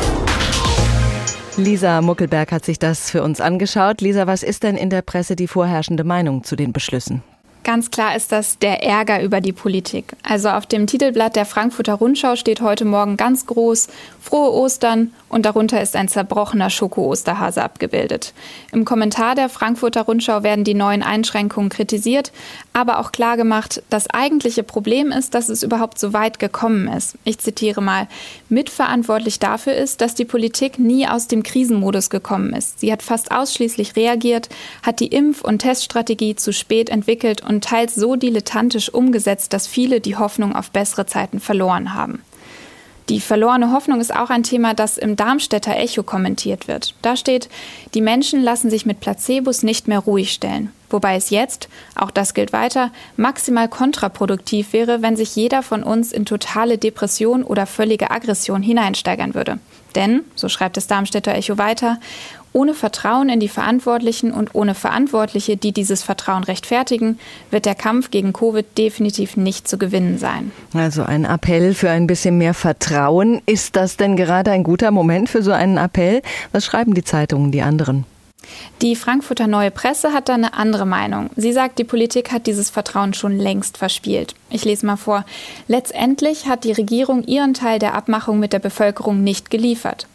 Lisa 1.58 2.01
Muckelberg 2.01 2.51
hat 2.51 2.65
sich 2.65 2.80
das 2.80 3.12
für 3.12 3.21
uns 3.21 3.39
angeschaut. 3.39 4.01
Lisa, 4.01 4.25
was 4.25 4.41
ist 4.41 4.63
denn 4.63 4.77
in 4.77 4.89
der 4.89 5.03
Presse 5.03 5.36
die 5.36 5.47
vorherrschende 5.47 6.03
Meinung 6.03 6.43
zu 6.43 6.56
den 6.56 6.73
Beschlüssen? 6.73 7.21
Ganz 7.67 7.91
klar 7.91 8.15
ist 8.15 8.32
das 8.32 8.60
der 8.60 8.82
Ärger 8.82 9.21
über 9.21 9.41
die 9.41 9.51
Politik. 9.51 10.15
Also 10.23 10.47
auf 10.47 10.65
dem 10.65 10.88
Titelblatt 10.88 11.36
der 11.36 11.45
Frankfurter 11.45 11.95
Rundschau 11.95 12.38
steht 12.38 12.62
heute 12.62 12.86
Morgen 12.86 13.17
ganz 13.17 13.45
groß 13.45 13.89
Frohe 14.21 14.53
Ostern 14.53 15.12
und 15.27 15.45
darunter 15.45 15.82
ist 15.82 15.95
ein 15.97 16.08
zerbrochener 16.08 16.69
Schoko-Osterhase 16.69 17.62
abgebildet. 17.62 18.34
Im 18.71 18.86
Kommentar 18.86 19.36
der 19.36 19.49
Frankfurter 19.49 20.03
Rundschau 20.03 20.43
werden 20.43 20.63
die 20.63 20.75
neuen 20.75 21.03
Einschränkungen 21.03 21.69
kritisiert, 21.69 22.32
aber 22.71 22.99
auch 22.99 23.12
klargemacht, 23.12 23.84
das 23.89 24.10
eigentliche 24.10 24.63
Problem 24.63 25.12
ist, 25.12 25.34
dass 25.34 25.49
es 25.49 25.62
überhaupt 25.62 25.99
so 25.99 26.13
weit 26.13 26.39
gekommen 26.39 26.88
ist. 26.88 27.17
Ich 27.25 27.39
zitiere 27.39 27.82
mal, 27.82 28.08
mitverantwortlich 28.47 29.39
dafür 29.39 29.75
ist, 29.75 29.99
dass 29.99 30.15
die 30.15 30.25
Politik 30.25 30.80
nie 30.80 31.06
aus 31.06 31.27
dem 31.27 31.43
Krisenmodus 31.43 32.10
gekommen 32.10 32.53
ist. 32.53 32.80
Sie 32.80 32.91
hat 32.93 33.03
fast 33.03 33.32
ausschließlich 33.32 33.97
reagiert, 33.97 34.47
hat 34.84 35.01
die 35.01 35.12
Impf- 35.12 35.41
und 35.41 35.60
Teststrategie 35.60 36.36
zu 36.36 36.53
spät 36.53 36.89
entwickelt 36.89 37.41
und 37.41 37.57
teils 37.62 37.96
so 37.96 38.15
dilettantisch 38.15 38.93
umgesetzt, 38.93 39.54
dass 39.54 39.67
viele 39.67 40.02
die 40.02 40.15
Hoffnung 40.15 40.56
auf 40.56 40.72
bessere 40.72 41.06
Zeiten 41.06 41.39
verloren 41.39 41.93
haben. 41.93 42.24
Die 43.10 43.22
verlorene 43.22 43.72
Hoffnung 43.72 44.02
ist 44.02 44.13
auch 44.13 44.30
ein 44.30 44.43
Thema, 44.43 44.74
das 44.74 44.98
im 44.98 45.15
Darmstädter 45.15 45.78
Echo 45.78 46.04
kommentiert 46.04 46.67
wird. 46.67 46.93
Da 47.02 47.15
steht, 47.15 47.48
die 47.93 48.02
Menschen 48.02 48.43
lassen 48.43 48.70
sich 48.70 48.86
mit 48.86 49.00
Placebos 49.00 49.63
nicht 49.63 49.88
mehr 49.88 50.00
ruhig 50.00 50.34
stellen. 50.34 50.74
Wobei 50.89 51.15
es 51.15 51.30
jetzt, 51.30 51.70
auch 51.96 52.12
das 52.12 52.34
gilt 52.34 52.52
weiter, 52.52 52.91
maximal 53.15 53.70
kontraproduktiv 53.70 54.74
wäre, 54.74 55.02
wenn 55.02 55.15
sich 55.15 55.36
jeder 55.36 55.63
von 55.63 55.84
uns 55.84 56.12
in 56.12 56.26
totale 56.26 56.78
Depression 56.78 57.43
oder 57.43 57.65
völlige 57.65 58.12
Aggression 58.12 58.62
hineinsteigern 58.62 59.34
würde. 59.34 59.60
Denn, 59.96 60.26
so 60.36 60.50
schreibt 60.50 60.76
das 60.76 60.88
Darmstädter 60.88 61.34
Echo 61.34 61.58
weiter, 61.58 62.00
ohne 62.58 62.74
Vertrauen 62.74 63.30
in 63.30 63.39
die 63.39 63.50
Verantwortlichen 63.50 64.32
und 64.32 64.56
ohne 64.56 64.74
Verantwortliche, 64.74 65.58
die 65.58 65.72
dieses 65.72 66.02
Vertrauen 66.02 66.43
rechtfertigen, 66.43 67.20
wird 67.52 67.67
der 67.67 67.76
Kampf 67.76 68.10
gegen 68.10 68.34
Covid 68.34 68.65
definitiv 68.80 69.38
nicht 69.38 69.67
zu 69.67 69.78
gewinnen 69.78 70.17
sein. 70.17 70.52
Also 70.74 71.04
ein 71.04 71.24
Appell 71.24 71.76
für 71.76 71.91
ein 71.91 72.08
bisschen 72.08 72.39
mehr 72.39 72.56
Vertrauen. 72.56 73.43
Ist 73.46 73.76
das 73.76 73.96
denn 73.96 74.15
gerade 74.15 74.50
ein 74.50 74.63
guter 74.63 74.89
Moment 74.89 75.30
für 75.30 75.43
so 75.43 75.52
einen 75.52 75.78
Appell? 75.78 76.24
Was 76.52 76.65
schreiben 76.65 76.96
die 76.96 77.04
Zeitungen, 77.04 77.52
die 77.52 77.62
anderen? 77.62 78.06
Die 78.82 78.96
Frankfurter 78.96 79.46
Neue 79.46 79.70
Presse 79.70 80.13
hat 80.13 80.28
da 80.28 80.34
eine 80.34 80.56
andere 80.56 80.88
Meinung. 80.88 81.30
Sie 81.36 81.54
sagt, 81.54 81.78
die 81.78 81.84
Politik 81.84 82.32
hat 82.32 82.48
dieses 82.48 82.72
Vertrauen 82.72 83.13
schon 83.13 83.38
längst 83.38 83.78
verspielt. 83.78 84.34
Ich 84.50 84.65
lese 84.65 84.86
mal 84.86 84.98
vor. 84.98 85.26
Letztendlich 85.67 86.48
hat 86.48 86.63
die 86.63 86.72
Regierung 86.72 87.24
ihren 87.24 87.54
Teil 87.54 87.78
der 87.78 87.93
Abmachung 87.93 88.39
mit 88.39 88.54
der 88.54 88.60
Bevölkerung 88.60 89.24
nicht 89.24 89.52
geliefert. 89.52 90.08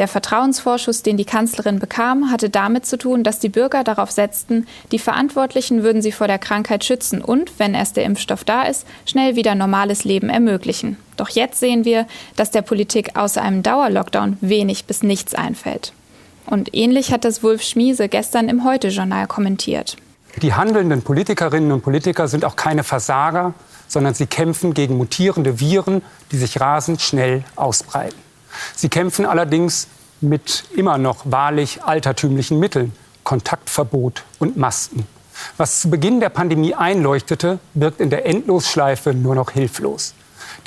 Der 0.00 0.08
Vertrauensvorschuss, 0.08 1.02
den 1.02 1.18
die 1.18 1.26
Kanzlerin 1.26 1.78
bekam, 1.78 2.30
hatte 2.30 2.48
damit 2.48 2.86
zu 2.86 2.96
tun, 2.96 3.22
dass 3.22 3.38
die 3.38 3.50
Bürger 3.50 3.84
darauf 3.84 4.10
setzten, 4.10 4.66
die 4.92 4.98
Verantwortlichen 4.98 5.82
würden 5.82 6.00
sie 6.00 6.10
vor 6.10 6.26
der 6.26 6.38
Krankheit 6.38 6.86
schützen 6.86 7.20
und, 7.20 7.58
wenn 7.58 7.74
erst 7.74 7.98
der 7.98 8.04
Impfstoff 8.04 8.42
da 8.42 8.62
ist, 8.62 8.86
schnell 9.04 9.36
wieder 9.36 9.54
normales 9.54 10.04
Leben 10.04 10.30
ermöglichen. 10.30 10.96
Doch 11.18 11.28
jetzt 11.28 11.60
sehen 11.60 11.84
wir, 11.84 12.06
dass 12.34 12.50
der 12.50 12.62
Politik 12.62 13.14
außer 13.14 13.42
einem 13.42 13.62
Dauerlockdown 13.62 14.38
wenig 14.40 14.86
bis 14.86 15.02
nichts 15.02 15.34
einfällt. 15.34 15.92
Und 16.46 16.74
ähnlich 16.74 17.12
hat 17.12 17.26
das 17.26 17.42
Wulf 17.42 17.60
Schmiese 17.60 18.08
gestern 18.08 18.48
im 18.48 18.64
Heute-Journal 18.64 19.26
kommentiert. 19.26 19.98
Die 20.40 20.54
handelnden 20.54 21.02
Politikerinnen 21.02 21.72
und 21.72 21.82
Politiker 21.82 22.26
sind 22.26 22.46
auch 22.46 22.56
keine 22.56 22.84
Versager, 22.84 23.52
sondern 23.86 24.14
sie 24.14 24.26
kämpfen 24.26 24.72
gegen 24.72 24.96
mutierende 24.96 25.60
Viren, 25.60 26.00
die 26.32 26.38
sich 26.38 26.58
rasend 26.58 27.02
schnell 27.02 27.44
ausbreiten. 27.54 28.29
Sie 28.74 28.88
kämpfen 28.88 29.26
allerdings 29.26 29.88
mit 30.20 30.64
immer 30.74 30.98
noch 30.98 31.18
wahrlich 31.24 31.82
altertümlichen 31.82 32.58
Mitteln, 32.58 32.92
Kontaktverbot 33.24 34.24
und 34.38 34.56
Masken. 34.56 35.06
Was 35.56 35.80
zu 35.80 35.90
Beginn 35.90 36.20
der 36.20 36.28
Pandemie 36.28 36.74
einleuchtete, 36.74 37.58
wirkt 37.74 38.00
in 38.00 38.10
der 38.10 38.26
Endlosschleife 38.26 39.14
nur 39.14 39.34
noch 39.34 39.50
hilflos. 39.50 40.14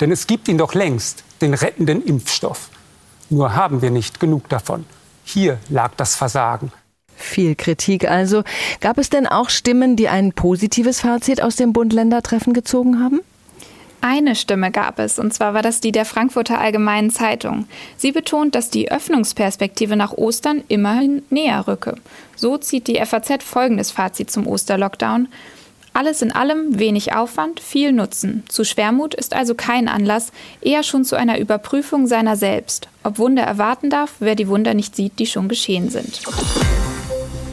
Denn 0.00 0.10
es 0.10 0.26
gibt 0.26 0.48
ihn 0.48 0.58
doch 0.58 0.74
längst, 0.74 1.22
den 1.40 1.54
rettenden 1.54 2.04
Impfstoff. 2.04 2.70
Nur 3.30 3.54
haben 3.54 3.82
wir 3.82 3.90
nicht 3.90 4.20
genug 4.20 4.48
davon. 4.48 4.84
Hier 5.24 5.58
lag 5.68 5.92
das 5.96 6.14
Versagen. 6.16 6.72
Viel 7.16 7.54
Kritik 7.54 8.10
also. 8.10 8.42
Gab 8.80 8.98
es 8.98 9.08
denn 9.08 9.26
auch 9.26 9.48
Stimmen, 9.48 9.96
die 9.96 10.08
ein 10.08 10.32
positives 10.32 11.00
Fazit 11.00 11.42
aus 11.42 11.56
dem 11.56 11.72
Bund-Länder-Treffen 11.72 12.52
gezogen 12.52 13.02
haben? 13.02 13.20
Eine 14.06 14.34
Stimme 14.34 14.70
gab 14.70 14.98
es, 14.98 15.18
und 15.18 15.32
zwar 15.32 15.54
war 15.54 15.62
das 15.62 15.80
die 15.80 15.90
der 15.90 16.04
Frankfurter 16.04 16.60
Allgemeinen 16.60 17.08
Zeitung. 17.08 17.66
Sie 17.96 18.12
betont, 18.12 18.54
dass 18.54 18.68
die 18.68 18.92
Öffnungsperspektive 18.92 19.96
nach 19.96 20.12
Ostern 20.12 20.62
immerhin 20.68 21.22
näher 21.30 21.66
rücke. 21.66 21.94
So 22.36 22.58
zieht 22.58 22.86
die 22.86 23.02
FAZ 23.02 23.42
folgendes 23.42 23.92
Fazit 23.92 24.30
zum 24.30 24.46
Osterlockdown. 24.46 25.28
Alles 25.94 26.20
in 26.20 26.32
allem 26.32 26.78
wenig 26.78 27.14
Aufwand, 27.14 27.60
viel 27.60 27.92
Nutzen. 27.92 28.42
Zu 28.46 28.64
Schwermut 28.64 29.14
ist 29.14 29.34
also 29.34 29.54
kein 29.54 29.88
Anlass, 29.88 30.32
eher 30.60 30.82
schon 30.82 31.06
zu 31.06 31.16
einer 31.16 31.38
Überprüfung 31.38 32.06
seiner 32.06 32.36
selbst. 32.36 32.88
Ob 33.04 33.18
Wunder 33.18 33.44
erwarten 33.44 33.88
darf, 33.88 34.16
wer 34.18 34.34
die 34.34 34.48
Wunder 34.48 34.74
nicht 34.74 34.94
sieht, 34.94 35.18
die 35.18 35.26
schon 35.26 35.48
geschehen 35.48 35.88
sind. 35.88 36.20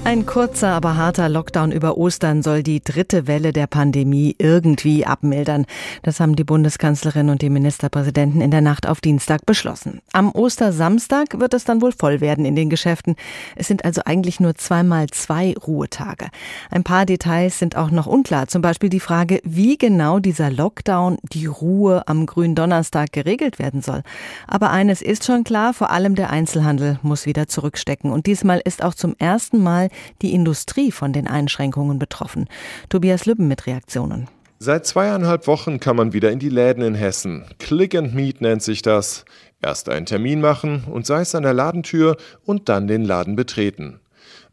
Ein 0.03 0.25
kurzer, 0.25 0.69
aber 0.69 0.97
harter 0.97 1.29
Lockdown 1.29 1.71
über 1.71 1.95
Ostern 1.95 2.41
soll 2.41 2.63
die 2.63 2.83
dritte 2.83 3.27
Welle 3.27 3.53
der 3.53 3.67
Pandemie 3.67 4.35
irgendwie 4.39 5.05
abmildern. 5.05 5.67
Das 6.01 6.19
haben 6.19 6.35
die 6.35 6.43
Bundeskanzlerin 6.43 7.29
und 7.29 7.43
die 7.43 7.51
Ministerpräsidenten 7.51 8.41
in 8.41 8.49
der 8.49 8.61
Nacht 8.61 8.87
auf 8.87 8.99
Dienstag 8.99 9.45
beschlossen. 9.45 10.01
Am 10.11 10.31
Ostersamstag 10.31 11.39
wird 11.39 11.53
es 11.53 11.65
dann 11.65 11.83
wohl 11.83 11.91
voll 11.91 12.19
werden 12.19 12.45
in 12.45 12.55
den 12.55 12.71
Geschäften. 12.71 13.15
Es 13.55 13.67
sind 13.67 13.85
also 13.85 14.01
eigentlich 14.03 14.39
nur 14.39 14.55
zweimal 14.55 15.07
zwei 15.11 15.53
Ruhetage. 15.53 16.29
Ein 16.71 16.83
paar 16.83 17.05
Details 17.05 17.59
sind 17.59 17.77
auch 17.77 17.91
noch 17.91 18.07
unklar. 18.07 18.47
Zum 18.47 18.63
Beispiel 18.63 18.89
die 18.89 18.99
Frage, 18.99 19.39
wie 19.43 19.77
genau 19.77 20.17
dieser 20.17 20.49
Lockdown, 20.49 21.19
die 21.31 21.45
Ruhe 21.45 22.07
am 22.07 22.25
Gründonnerstag 22.25 23.13
geregelt 23.13 23.59
werden 23.59 23.83
soll. 23.83 24.01
Aber 24.47 24.71
eines 24.71 25.03
ist 25.03 25.25
schon 25.25 25.43
klar, 25.43 25.75
vor 25.75 25.91
allem 25.91 26.15
der 26.15 26.31
Einzelhandel 26.31 26.99
muss 27.03 27.27
wieder 27.27 27.47
zurückstecken. 27.47 28.11
Und 28.11 28.25
diesmal 28.25 28.61
ist 28.65 28.83
auch 28.83 28.95
zum 28.95 29.15
ersten 29.19 29.61
Mal 29.61 29.90
die 30.21 30.33
Industrie 30.33 30.91
von 30.91 31.13
den 31.13 31.27
Einschränkungen 31.27 31.99
betroffen. 31.99 32.47
Tobias 32.89 33.25
Lübben 33.25 33.47
mit 33.47 33.67
Reaktionen. 33.67 34.27
Seit 34.59 34.85
zweieinhalb 34.85 35.47
Wochen 35.47 35.79
kann 35.79 35.95
man 35.95 36.13
wieder 36.13 36.31
in 36.31 36.37
die 36.37 36.49
Läden 36.49 36.83
in 36.83 36.93
Hessen. 36.93 37.45
Click 37.57 37.95
and 37.95 38.13
Meet 38.13 38.41
nennt 38.41 38.61
sich 38.61 38.83
das. 38.83 39.25
Erst 39.59 39.89
einen 39.89 40.05
Termin 40.05 40.39
machen 40.39 40.83
und 40.91 41.05
sei 41.05 41.21
es 41.21 41.33
an 41.33 41.43
der 41.43 41.53
Ladentür 41.53 42.15
und 42.45 42.69
dann 42.69 42.87
den 42.87 43.03
Laden 43.03 43.35
betreten. 43.35 43.99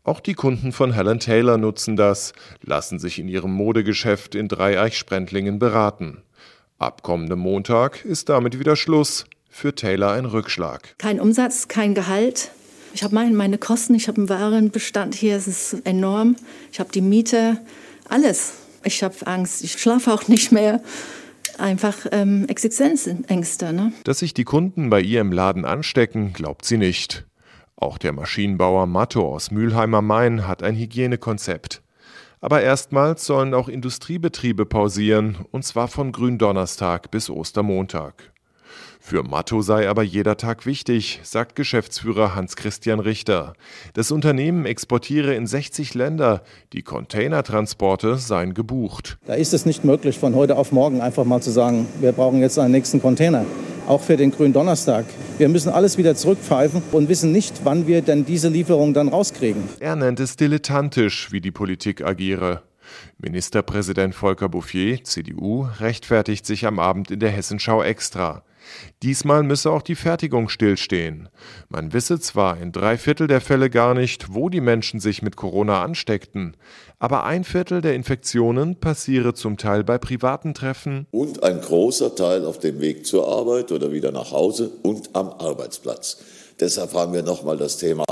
Auch 0.05 0.21
die 0.21 0.33
Kunden 0.33 0.73
von 0.73 0.95
Helen 0.95 1.21
Taylor 1.21 1.59
nutzen 1.59 1.97
das, 1.97 2.33
lassen 2.63 2.99
sich 2.99 3.19
in 3.19 3.29
ihrem 3.29 3.53
Modegeschäft 3.53 4.35
in 4.35 4.49
Dreieich-Sprendlingen 4.49 5.59
beraten. 5.59 6.23
Ab 6.79 7.03
kommendem 7.03 7.41
Montag 7.41 8.07
ist 8.07 8.31
damit 8.31 8.59
wieder 8.59 8.77
Schluss. 8.77 9.27
Für 9.51 9.75
Taylor 9.75 10.13
ein 10.13 10.25
Rückschlag. 10.25 10.95
Kein 10.99 11.21
Umsatz, 11.21 11.69
kein 11.69 11.95
Gehalt, 11.95 12.51
ich 12.95 13.03
habe 13.03 13.15
meine, 13.15 13.59
Kosten, 13.59 13.95
ich 13.95 14.09
habe 14.09 14.19
einen 14.19 14.29
Warenbestand 14.29 15.15
hier, 15.15 15.37
es 15.37 15.47
ist 15.47 15.87
enorm. 15.87 16.37
Ich 16.73 16.81
habe 16.81 16.91
die 16.93 17.01
Miete, 17.01 17.59
alles. 18.09 18.55
Ich 18.85 19.03
habe 19.03 19.15
Angst, 19.27 19.63
ich 19.65 19.73
schlafe 19.73 20.13
auch 20.13 20.29
nicht 20.29 20.53
mehr. 20.53 20.83
Einfach 21.59 22.07
ähm, 22.13 22.47
Existenzängste. 22.47 23.73
Ne? 23.73 23.93
Dass 24.05 24.21
sich 24.21 24.33
die 24.33 24.45
Kunden 24.45 24.91
bei 24.91 25.01
ihr 25.01 25.21
im 25.21 25.33
Laden 25.33 25.65
anstecken, 25.65 26.33
glaubt 26.33 26.65
sie 26.65 26.77
nicht. 26.77 27.27
Auch 27.75 27.99
der 27.99 28.13
Maschinenbauer 28.13 28.87
Matto 28.87 29.27
aus 29.35 29.51
Mülheim 29.51 29.95
am 29.95 30.07
Main 30.07 30.47
hat 30.47 30.63
ein 30.63 30.77
Hygienekonzept. 30.77 31.83
Aber 32.41 32.63
erstmals 32.63 33.27
sollen 33.27 33.55
auch 33.55 33.69
Industriebetriebe 33.69 34.67
pausieren, 34.67 35.37
und 35.51 35.65
zwar 35.65 35.89
von 35.89 36.13
Gründonnerstag 36.13 37.11
bis 37.11 37.31
Ostermontag. 37.31 38.33
Für 39.01 39.23
Matto 39.23 39.63
sei 39.63 39.89
aber 39.89 40.03
jeder 40.03 40.37
Tag 40.37 40.67
wichtig, 40.67 41.21
sagt 41.23 41.57
Geschäftsführer 41.57 42.35
Hans-Christian 42.35 43.01
Richter. 43.01 43.55
Das 43.95 44.11
Unternehmen 44.11 44.67
exportiere 44.67 45.35
in 45.35 45.47
60 45.47 45.95
Länder. 45.95 46.43
Die 46.73 46.83
Containertransporte 46.83 48.19
seien 48.19 48.55
gebucht. 48.55 49.19
Da 49.27 49.35
ist 49.35 49.55
es 49.55 49.65
nicht 49.65 49.85
möglich, 49.85 50.19
von 50.19 50.35
heute 50.35 50.57
auf 50.57 50.73
morgen 50.73 51.01
einfach 51.01 51.25
mal 51.25 51.41
zu 51.41 51.51
sagen, 51.51 51.87
wir 52.01 52.13
brauchen 52.13 52.41
jetzt 52.41 52.59
einen 52.59 52.73
nächsten 52.73 53.01
Container. 53.01 53.47
Auch 53.87 54.03
für 54.03 54.19
den 54.19 54.31
grünen 54.31 54.53
Donnerstag. 54.53 55.07
Wir 55.39 55.49
müssen 55.49 55.71
alles 55.71 55.97
wieder 55.97 56.15
zurückpfeifen 56.15 56.83
und 56.93 57.09
wissen 57.09 57.33
nicht, 57.33 57.63
wann 57.65 57.87
wir 57.87 58.03
denn 58.03 58.27
diese 58.27 58.49
Lieferung 58.49 58.93
dann 58.93 59.09
rauskriegen. 59.09 59.63
Er 59.81 59.97
nennt 59.97 60.21
es 60.21 60.37
dilettantisch, 60.37 61.33
wie 61.33 61.41
die 61.41 61.51
Politik 61.53 62.05
agiere. 62.05 62.63
Ministerpräsident 63.19 64.15
Volker 64.15 64.49
Bouffier, 64.49 65.03
CDU, 65.05 65.67
rechtfertigt 65.81 66.45
sich 66.45 66.67
am 66.67 66.79
Abend 66.79 67.11
in 67.11 67.21
der 67.21 67.31
Hessenschau 67.31 67.83
extra. 67.83 68.43
Diesmal 69.03 69.43
müsse 69.43 69.71
auch 69.71 69.83
die 69.83 69.95
Fertigung 69.95 70.49
stillstehen. 70.49 71.29
Man 71.69 71.93
wisse 71.93 72.21
zwar 72.21 72.61
in 72.61 72.73
drei 72.73 72.99
Viertel 72.99 73.27
der 73.27 73.41
Fälle 73.41 73.71
gar 73.71 73.95
nicht, 73.95 74.35
wo 74.35 74.49
die 74.49 74.61
Menschen 74.61 75.01
sich 75.01 75.23
mit 75.23 75.37
Corona 75.37 75.83
ansteckten, 75.83 76.57
aber 76.99 77.25
ein 77.25 77.45
Viertel 77.45 77.81
der 77.81 77.95
Infektionen 77.95 78.77
passiere 78.77 79.35
zum 79.35 79.57
Teil 79.57 79.85
bei 79.85 79.99
privaten 79.99 80.55
Treffen 80.55 81.07
und 81.11 81.43
ein 81.43 81.61
großer 81.61 82.15
Teil 82.15 82.45
auf 82.45 82.59
dem 82.59 82.81
Weg 82.81 83.07
zur 83.07 83.29
Arbeit 83.29 83.73
oder 83.73 83.93
wieder 83.93 84.13
nach 84.13 84.33
Hause 84.33 84.71
und 84.83 85.11
am 85.15 85.29
Arbeitsplatz. 85.29 86.19
Deshalb 86.61 86.93
haben 86.95 87.13
wir 87.13 87.23
nochmal 87.23 87.57
das 87.57 87.77
Thema 87.77 88.05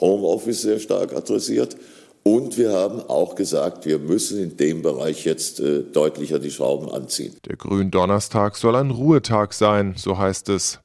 Homeoffice 0.00 0.62
sehr 0.62 0.80
stark 0.80 1.14
adressiert 1.14 1.76
und 2.22 2.56
wir 2.56 2.72
haben 2.72 3.00
auch 3.00 3.34
gesagt, 3.34 3.84
wir 3.84 3.98
müssen 3.98 4.42
in 4.42 4.56
dem 4.56 4.82
Bereich 4.82 5.24
jetzt 5.24 5.60
äh, 5.60 5.82
deutlicher 5.82 6.38
die 6.38 6.50
Schrauben 6.50 6.88
anziehen. 6.88 7.36
Der 7.46 7.56
Gründonnerstag 7.56 8.56
soll 8.56 8.76
ein 8.76 8.90
Ruhetag 8.90 9.52
sein, 9.52 9.94
so 9.96 10.18
heißt 10.18 10.48
es. 10.48 10.80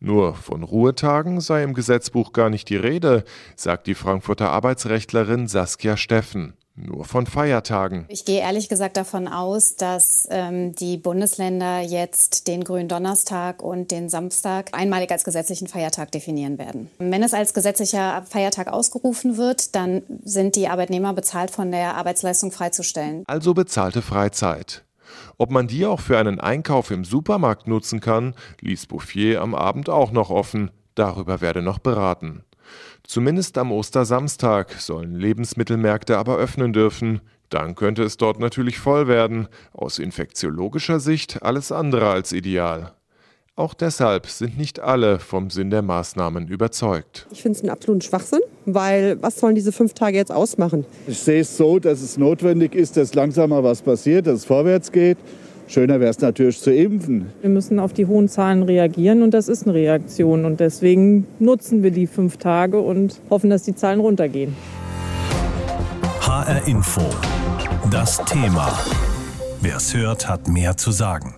Nur 0.00 0.34
von 0.34 0.64
Ruhetagen 0.64 1.40
sei 1.40 1.62
im 1.62 1.74
Gesetzbuch 1.74 2.32
gar 2.32 2.50
nicht 2.50 2.68
die 2.68 2.76
Rede, 2.76 3.24
sagt 3.54 3.86
die 3.86 3.94
Frankfurter 3.94 4.50
Arbeitsrechtlerin 4.50 5.46
Saskia 5.46 5.96
Steffen 5.96 6.54
nur 6.74 7.04
von 7.04 7.26
Feiertagen. 7.26 8.06
Ich 8.08 8.24
gehe 8.24 8.40
ehrlich 8.40 8.68
gesagt 8.68 8.96
davon 8.96 9.28
aus, 9.28 9.76
dass 9.76 10.26
ähm, 10.30 10.74
die 10.74 10.96
Bundesländer 10.96 11.80
jetzt 11.80 12.46
den 12.48 12.64
Gründonnerstag 12.64 13.62
und 13.62 13.90
den 13.90 14.08
Samstag 14.08 14.70
einmalig 14.72 15.10
als 15.10 15.24
gesetzlichen 15.24 15.68
Feiertag 15.68 16.12
definieren 16.12 16.58
werden. 16.58 16.90
Wenn 16.98 17.22
es 17.22 17.34
als 17.34 17.54
gesetzlicher 17.54 18.22
Feiertag 18.28 18.72
ausgerufen 18.72 19.36
wird, 19.36 19.74
dann 19.74 20.02
sind 20.24 20.56
die 20.56 20.68
Arbeitnehmer 20.68 21.12
bezahlt 21.12 21.50
von 21.50 21.70
der 21.70 21.94
Arbeitsleistung 21.96 22.52
freizustellen. 22.52 23.24
Also 23.26 23.54
bezahlte 23.54 24.02
Freizeit. 24.02 24.84
Ob 25.36 25.50
man 25.50 25.66
die 25.66 25.84
auch 25.84 26.00
für 26.00 26.18
einen 26.18 26.40
Einkauf 26.40 26.90
im 26.90 27.04
Supermarkt 27.04 27.66
nutzen 27.66 28.00
kann, 28.00 28.34
ließ 28.60 28.86
Bouffier 28.86 29.42
am 29.42 29.54
Abend 29.54 29.90
auch 29.90 30.10
noch 30.10 30.30
offen. 30.30 30.70
Darüber 30.94 31.40
werde 31.40 31.62
noch 31.62 31.78
beraten. 31.78 32.44
Zumindest 33.04 33.58
am 33.58 33.72
Ostersamstag 33.72 34.72
sollen 34.80 35.14
Lebensmittelmärkte 35.14 36.18
aber 36.18 36.36
öffnen 36.36 36.72
dürfen. 36.72 37.20
Dann 37.48 37.74
könnte 37.74 38.02
es 38.02 38.16
dort 38.16 38.40
natürlich 38.40 38.78
voll 38.78 39.08
werden. 39.08 39.48
Aus 39.72 39.98
infektiologischer 39.98 41.00
Sicht 41.00 41.42
alles 41.42 41.72
andere 41.72 42.10
als 42.10 42.32
ideal. 42.32 42.92
Auch 43.54 43.74
deshalb 43.74 44.28
sind 44.28 44.56
nicht 44.56 44.80
alle 44.80 45.18
vom 45.18 45.50
Sinn 45.50 45.68
der 45.68 45.82
Maßnahmen 45.82 46.48
überzeugt. 46.48 47.26
Ich 47.30 47.42
finde 47.42 47.58
es 47.58 47.62
einen 47.62 47.70
absoluten 47.70 48.00
Schwachsinn, 48.00 48.40
weil 48.64 49.20
was 49.20 49.38
sollen 49.38 49.54
diese 49.54 49.72
fünf 49.72 49.92
Tage 49.92 50.16
jetzt 50.16 50.32
ausmachen? 50.32 50.86
Ich 51.06 51.18
sehe 51.18 51.42
es 51.42 51.58
so, 51.58 51.78
dass 51.78 52.00
es 52.00 52.16
notwendig 52.16 52.74
ist, 52.74 52.96
dass 52.96 53.12
langsam 53.12 53.50
mal 53.50 53.62
was 53.62 53.82
passiert, 53.82 54.26
dass 54.26 54.36
es 54.36 54.44
vorwärts 54.46 54.90
geht. 54.90 55.18
Schöner 55.72 56.00
wäre 56.00 56.10
es 56.10 56.20
natürlich 56.20 56.60
zu 56.60 56.70
impfen. 56.70 57.28
Wir 57.40 57.48
müssen 57.48 57.78
auf 57.78 57.94
die 57.94 58.04
hohen 58.04 58.28
Zahlen 58.28 58.62
reagieren 58.62 59.22
und 59.22 59.32
das 59.32 59.48
ist 59.48 59.62
eine 59.62 59.72
Reaktion. 59.72 60.44
Und 60.44 60.60
deswegen 60.60 61.26
nutzen 61.38 61.82
wir 61.82 61.90
die 61.90 62.06
fünf 62.06 62.36
Tage 62.36 62.78
und 62.78 63.18
hoffen, 63.30 63.48
dass 63.48 63.62
die 63.62 63.74
Zahlen 63.74 64.00
runtergehen. 64.00 64.54
HR 66.20 66.68
Info. 66.68 67.00
Das 67.90 68.22
Thema. 68.26 68.70
Wer 69.62 69.76
es 69.76 69.94
hört, 69.94 70.28
hat 70.28 70.46
mehr 70.46 70.76
zu 70.76 70.90
sagen. 70.90 71.36